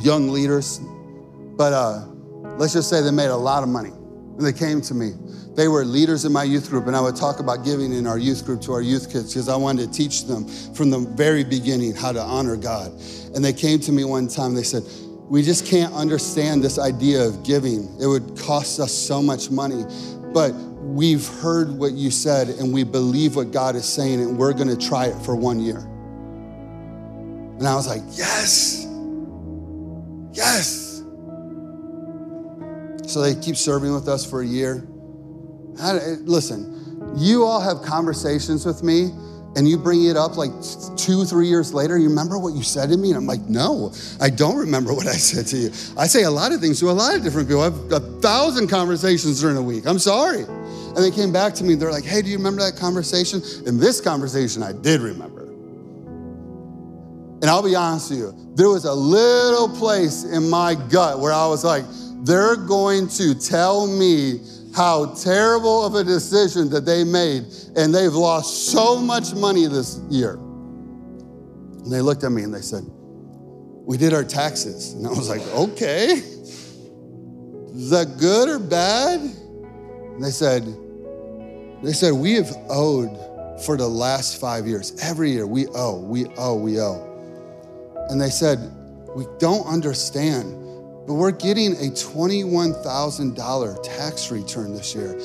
young 0.00 0.28
leaders, 0.28 0.80
but 1.56 1.72
uh, 1.72 2.06
let's 2.58 2.72
just 2.72 2.90
say 2.90 3.02
they 3.02 3.10
made 3.10 3.28
a 3.28 3.36
lot 3.36 3.62
of 3.62 3.68
money. 3.68 3.90
And 3.90 4.40
they 4.40 4.52
came 4.52 4.80
to 4.82 4.94
me. 4.94 5.12
They 5.54 5.68
were 5.68 5.84
leaders 5.84 6.24
in 6.24 6.32
my 6.32 6.42
youth 6.42 6.68
group, 6.68 6.88
and 6.88 6.96
I 6.96 7.00
would 7.00 7.14
talk 7.14 7.38
about 7.38 7.64
giving 7.64 7.92
in 7.92 8.06
our 8.06 8.18
youth 8.18 8.44
group 8.44 8.60
to 8.62 8.72
our 8.72 8.82
youth 8.82 9.12
kids 9.12 9.32
because 9.32 9.48
I 9.48 9.54
wanted 9.54 9.92
to 9.92 9.96
teach 9.96 10.24
them 10.24 10.48
from 10.74 10.90
the 10.90 10.98
very 10.98 11.44
beginning 11.44 11.94
how 11.94 12.10
to 12.10 12.20
honor 12.20 12.56
God. 12.56 12.90
And 13.34 13.44
they 13.44 13.52
came 13.52 13.78
to 13.80 13.92
me 13.92 14.02
one 14.02 14.26
time, 14.26 14.54
they 14.54 14.64
said, 14.64 14.82
We 15.28 15.42
just 15.42 15.66
can't 15.66 15.92
understand 15.94 16.62
this 16.62 16.78
idea 16.78 17.24
of 17.24 17.42
giving. 17.44 17.88
It 18.00 18.06
would 18.06 18.38
cost 18.38 18.78
us 18.78 18.92
so 18.92 19.22
much 19.22 19.50
money. 19.50 19.84
But 20.34 20.52
we've 20.52 21.26
heard 21.26 21.70
what 21.70 21.92
you 21.92 22.10
said, 22.10 22.48
and 22.48 22.72
we 22.72 22.84
believe 22.84 23.36
what 23.36 23.50
God 23.50 23.74
is 23.74 23.86
saying, 23.86 24.20
and 24.20 24.36
we're 24.36 24.52
gonna 24.52 24.76
try 24.76 25.06
it 25.06 25.16
for 25.24 25.34
one 25.34 25.60
year. 25.60 25.78
And 25.78 27.66
I 27.66 27.74
was 27.74 27.86
like, 27.86 28.02
Yes, 28.12 28.86
yes. 30.32 31.02
So 33.06 33.20
they 33.20 33.34
keep 33.34 33.56
serving 33.56 33.94
with 33.94 34.08
us 34.08 34.28
for 34.28 34.42
a 34.42 34.46
year. 34.46 34.86
listen, 35.76 37.14
you 37.16 37.44
all 37.44 37.60
have 37.60 37.82
conversations 37.82 38.66
with 38.66 38.82
me 38.82 39.10
and 39.56 39.68
you 39.68 39.78
bring 39.78 40.04
it 40.04 40.16
up 40.16 40.36
like 40.36 40.50
two, 40.96 41.24
three 41.24 41.46
years 41.46 41.72
later, 41.72 41.96
you 41.96 42.08
remember 42.08 42.38
what 42.38 42.54
you 42.54 42.62
said 42.62 42.88
to 42.90 42.96
me? 42.96 43.08
And 43.10 43.16
I'm 43.16 43.26
like, 43.26 43.42
no, 43.42 43.92
I 44.20 44.30
don't 44.30 44.56
remember 44.56 44.92
what 44.92 45.06
I 45.06 45.12
said 45.12 45.46
to 45.48 45.56
you. 45.56 45.70
I 45.96 46.06
say 46.06 46.24
a 46.24 46.30
lot 46.30 46.52
of 46.52 46.60
things 46.60 46.80
to 46.80 46.90
a 46.90 46.92
lot 46.92 47.14
of 47.14 47.22
different 47.22 47.48
people. 47.48 47.62
I 47.62 47.66
have 47.66 47.92
a 47.92 48.00
thousand 48.20 48.68
conversations 48.68 49.40
during 49.40 49.56
a 49.56 49.62
week. 49.62 49.86
I'm 49.86 49.98
sorry. 49.98 50.42
And 50.42 50.96
they 50.96 51.10
came 51.10 51.32
back 51.32 51.54
to 51.54 51.64
me, 51.64 51.74
they're 51.74 51.90
like, 51.90 52.04
hey, 52.04 52.22
do 52.22 52.30
you 52.30 52.36
remember 52.36 52.62
that 52.62 52.76
conversation? 52.76 53.42
And 53.66 53.80
this 53.80 54.00
conversation 54.00 54.62
I 54.62 54.72
did 54.72 55.00
remember. 55.00 55.42
And 57.42 57.50
I'll 57.50 57.62
be 57.62 57.74
honest 57.74 58.10
with 58.10 58.20
you, 58.20 58.52
there 58.54 58.68
was 58.68 58.84
a 58.84 58.94
little 58.94 59.68
place 59.68 60.24
in 60.24 60.48
my 60.48 60.74
gut 60.88 61.18
where 61.18 61.32
I 61.32 61.46
was 61.46 61.64
like, 61.64 61.84
they're 62.24 62.56
going 62.56 63.06
to 63.08 63.34
tell 63.34 63.86
me 63.86 64.40
how 64.74 65.14
terrible 65.14 65.84
of 65.84 65.94
a 65.94 66.04
decision 66.04 66.68
that 66.70 66.84
they 66.84 67.04
made, 67.04 67.44
and 67.76 67.94
they've 67.94 68.12
lost 68.12 68.70
so 68.72 68.98
much 68.98 69.34
money 69.34 69.66
this 69.66 70.00
year. 70.10 70.34
And 70.34 71.92
they 71.92 72.00
looked 72.00 72.24
at 72.24 72.30
me 72.30 72.42
and 72.42 72.52
they 72.52 72.60
said, 72.60 72.84
We 72.88 73.96
did 73.96 74.12
our 74.12 74.24
taxes. 74.24 74.94
And 74.94 75.06
I 75.06 75.10
was 75.10 75.28
like, 75.28 75.42
Okay. 75.54 76.22
Is 77.74 77.90
that 77.90 78.18
good 78.18 78.48
or 78.48 78.58
bad? 78.58 79.20
And 79.20 80.22
they 80.22 80.30
said, 80.30 80.64
they 81.82 81.92
said, 81.92 82.12
we 82.12 82.34
have 82.34 82.50
owed 82.70 83.10
for 83.62 83.76
the 83.76 83.86
last 83.86 84.40
five 84.40 84.66
years. 84.66 84.96
Every 85.02 85.32
year 85.32 85.46
we 85.46 85.66
owe, 85.74 85.98
we 86.00 86.26
owe, 86.38 86.54
we 86.54 86.80
owe. 86.80 88.06
And 88.10 88.20
they 88.20 88.30
said, 88.30 88.58
we 89.16 89.26
don't 89.38 89.66
understand 89.66 90.63
but 91.06 91.14
we're 91.14 91.30
getting 91.30 91.72
a 91.72 91.90
$21,000 91.90 93.82
tax 93.82 94.30
return 94.30 94.72
this 94.74 94.94
year. 94.94 95.18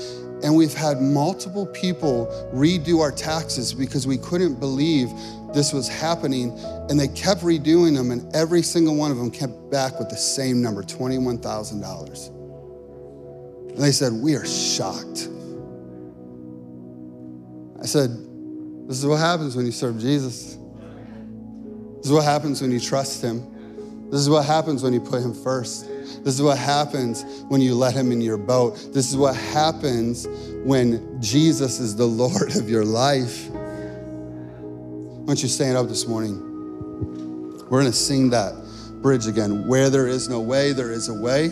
And 0.44 0.56
we've 0.56 0.74
had 0.74 1.02
multiple 1.02 1.66
people 1.66 2.28
redo 2.54 3.02
our 3.02 3.12
taxes 3.12 3.74
because 3.74 4.08
we 4.08 4.18
couldn't 4.18 4.60
believe 4.60 5.10
this 5.54 5.74
was 5.74 5.88
happening. 5.88 6.58
And 6.90 7.00
they 7.00 7.08
kept 7.10 7.42
redoing 7.42 7.96
them, 7.96 8.12
and 8.12 8.34
every 8.36 8.62
single 8.62 8.96
one 8.96 9.12
of 9.12 9.18
them 9.18 9.32
kept 9.32 9.70
back 9.70 10.00
with 10.00 10.10
the 10.10 10.18
same 10.18 10.62
number 10.62 10.84
$21,000. 10.84 12.30
And 13.70 13.78
they 13.78 13.92
said, 13.92 14.14
We 14.14 14.36
are 14.36 14.46
shocked. 14.46 15.30
I 17.82 17.86
said, 17.86 18.12
This 18.88 18.98
is 18.98 19.06
what 19.06 19.18
happens 19.18 19.56
when 19.56 19.66
you 19.66 19.72
serve 19.72 20.00
Jesus. 20.00 20.58
This 21.98 22.06
is 22.06 22.12
what 22.12 22.24
happens 22.24 22.62
when 22.62 22.72
you 22.72 22.80
trust 22.80 23.22
Him. 23.22 23.46
This 24.12 24.22
is 24.22 24.30
what 24.30 24.46
happens 24.46 24.82
when 24.82 24.94
you 24.94 25.00
put 25.00 25.22
him 25.22 25.34
first. 25.34 25.88
This 26.24 26.34
is 26.34 26.42
what 26.42 26.58
happens 26.58 27.24
when 27.48 27.62
you 27.62 27.76
let 27.76 27.94
him 27.94 28.12
in 28.12 28.22
your 28.22 28.38
boat. 28.38 28.76
This 28.92 29.10
is 29.10 29.16
what 29.16 29.36
happens 29.36 30.28
when 30.64 31.22
Jesus 31.22 31.80
is 31.80 31.96
the 31.96 32.06
Lord 32.08 32.56
of 32.56 32.70
your 32.70 32.86
life. 32.86 33.48
Why 33.50 35.26
don't 35.28 35.42
you 35.42 35.48
stand 35.48 35.78
up 35.78 35.88
this 35.88 36.08
morning? 36.08 36.40
We're 37.70 37.82
going 37.82 37.86
to 37.86 37.94
sing 37.94 38.32
that 38.32 38.56
bridge 39.02 39.28
again. 39.28 39.68
Where 39.68 39.92
there 39.92 40.08
is 40.08 40.28
no 40.28 40.40
way, 40.40 40.74
there 40.74 40.92
is 40.92 41.08
a 41.08 41.14
way. 41.14 41.52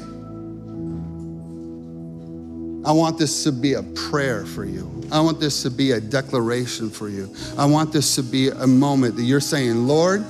I 2.88 2.91
want 2.91 3.20
this 3.20 3.43
to 3.43 3.51
be 3.51 3.74
a 3.74 3.84
prayer 3.84 4.45
for 4.45 4.66
you. 4.66 5.03
I 5.12 5.20
want 5.20 5.39
this 5.39 5.62
to 5.64 5.70
be 5.70 5.91
a 5.91 6.01
declaration 6.01 6.89
for 6.89 7.08
you. 7.08 7.34
I 7.58 7.66
want 7.66 7.93
this 7.93 8.16
to 8.16 8.24
be 8.24 8.49
a 8.49 8.66
moment 8.66 9.16
that 9.18 9.24
you're 9.24 9.39
saying, 9.39 9.88
Lord, 9.88 10.26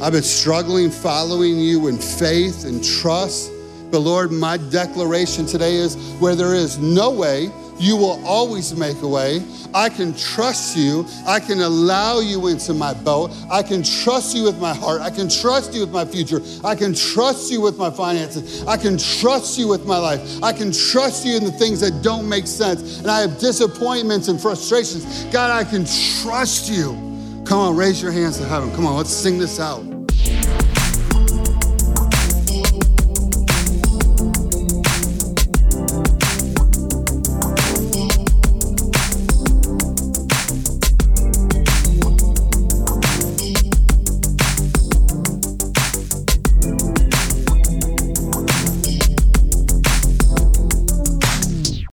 I've 0.00 0.12
been 0.12 0.22
struggling 0.22 0.90
following 0.90 1.58
you 1.58 1.88
in 1.88 1.96
faith 1.96 2.64
and 2.64 2.84
trust. 2.84 3.50
But 3.90 4.00
Lord, 4.00 4.30
my 4.30 4.58
declaration 4.58 5.46
today 5.46 5.76
is 5.76 5.96
where 6.18 6.34
there 6.34 6.54
is 6.54 6.78
no 6.78 7.10
way, 7.10 7.50
you 7.78 7.96
will 7.96 8.24
always 8.26 8.74
make 8.74 9.00
a 9.02 9.08
way. 9.08 9.42
I 9.74 9.88
can 9.88 10.14
trust 10.14 10.76
you. 10.76 11.06
I 11.26 11.40
can 11.40 11.60
allow 11.60 12.20
you 12.20 12.46
into 12.48 12.72
my 12.72 12.94
boat. 12.94 13.30
I 13.50 13.62
can 13.62 13.82
trust 13.82 14.34
you 14.34 14.44
with 14.44 14.58
my 14.58 14.74
heart. 14.74 15.02
I 15.02 15.10
can 15.10 15.28
trust 15.28 15.74
you 15.74 15.80
with 15.80 15.90
my 15.90 16.04
future. 16.04 16.40
I 16.64 16.74
can 16.74 16.94
trust 16.94 17.50
you 17.52 17.60
with 17.60 17.76
my 17.76 17.90
finances. 17.90 18.66
I 18.66 18.76
can 18.76 18.96
trust 18.96 19.58
you 19.58 19.68
with 19.68 19.84
my 19.86 19.98
life. 19.98 20.42
I 20.42 20.52
can 20.52 20.72
trust 20.72 21.26
you 21.26 21.36
in 21.36 21.44
the 21.44 21.52
things 21.52 21.80
that 21.80 22.02
don't 22.02 22.28
make 22.28 22.46
sense. 22.46 22.98
And 22.98 23.10
I 23.10 23.20
have 23.20 23.38
disappointments 23.38 24.28
and 24.28 24.40
frustrations. 24.40 25.24
God, 25.24 25.50
I 25.50 25.68
can 25.68 25.84
trust 26.22 26.70
you. 26.70 27.05
Come 27.46 27.60
on, 27.60 27.76
raise 27.76 28.02
your 28.02 28.10
hands 28.10 28.38
to 28.38 28.44
heaven. 28.44 28.74
Come 28.74 28.86
on, 28.86 28.96
let's 28.96 29.10
sing 29.10 29.38
this 29.38 29.60
out. 29.60 29.95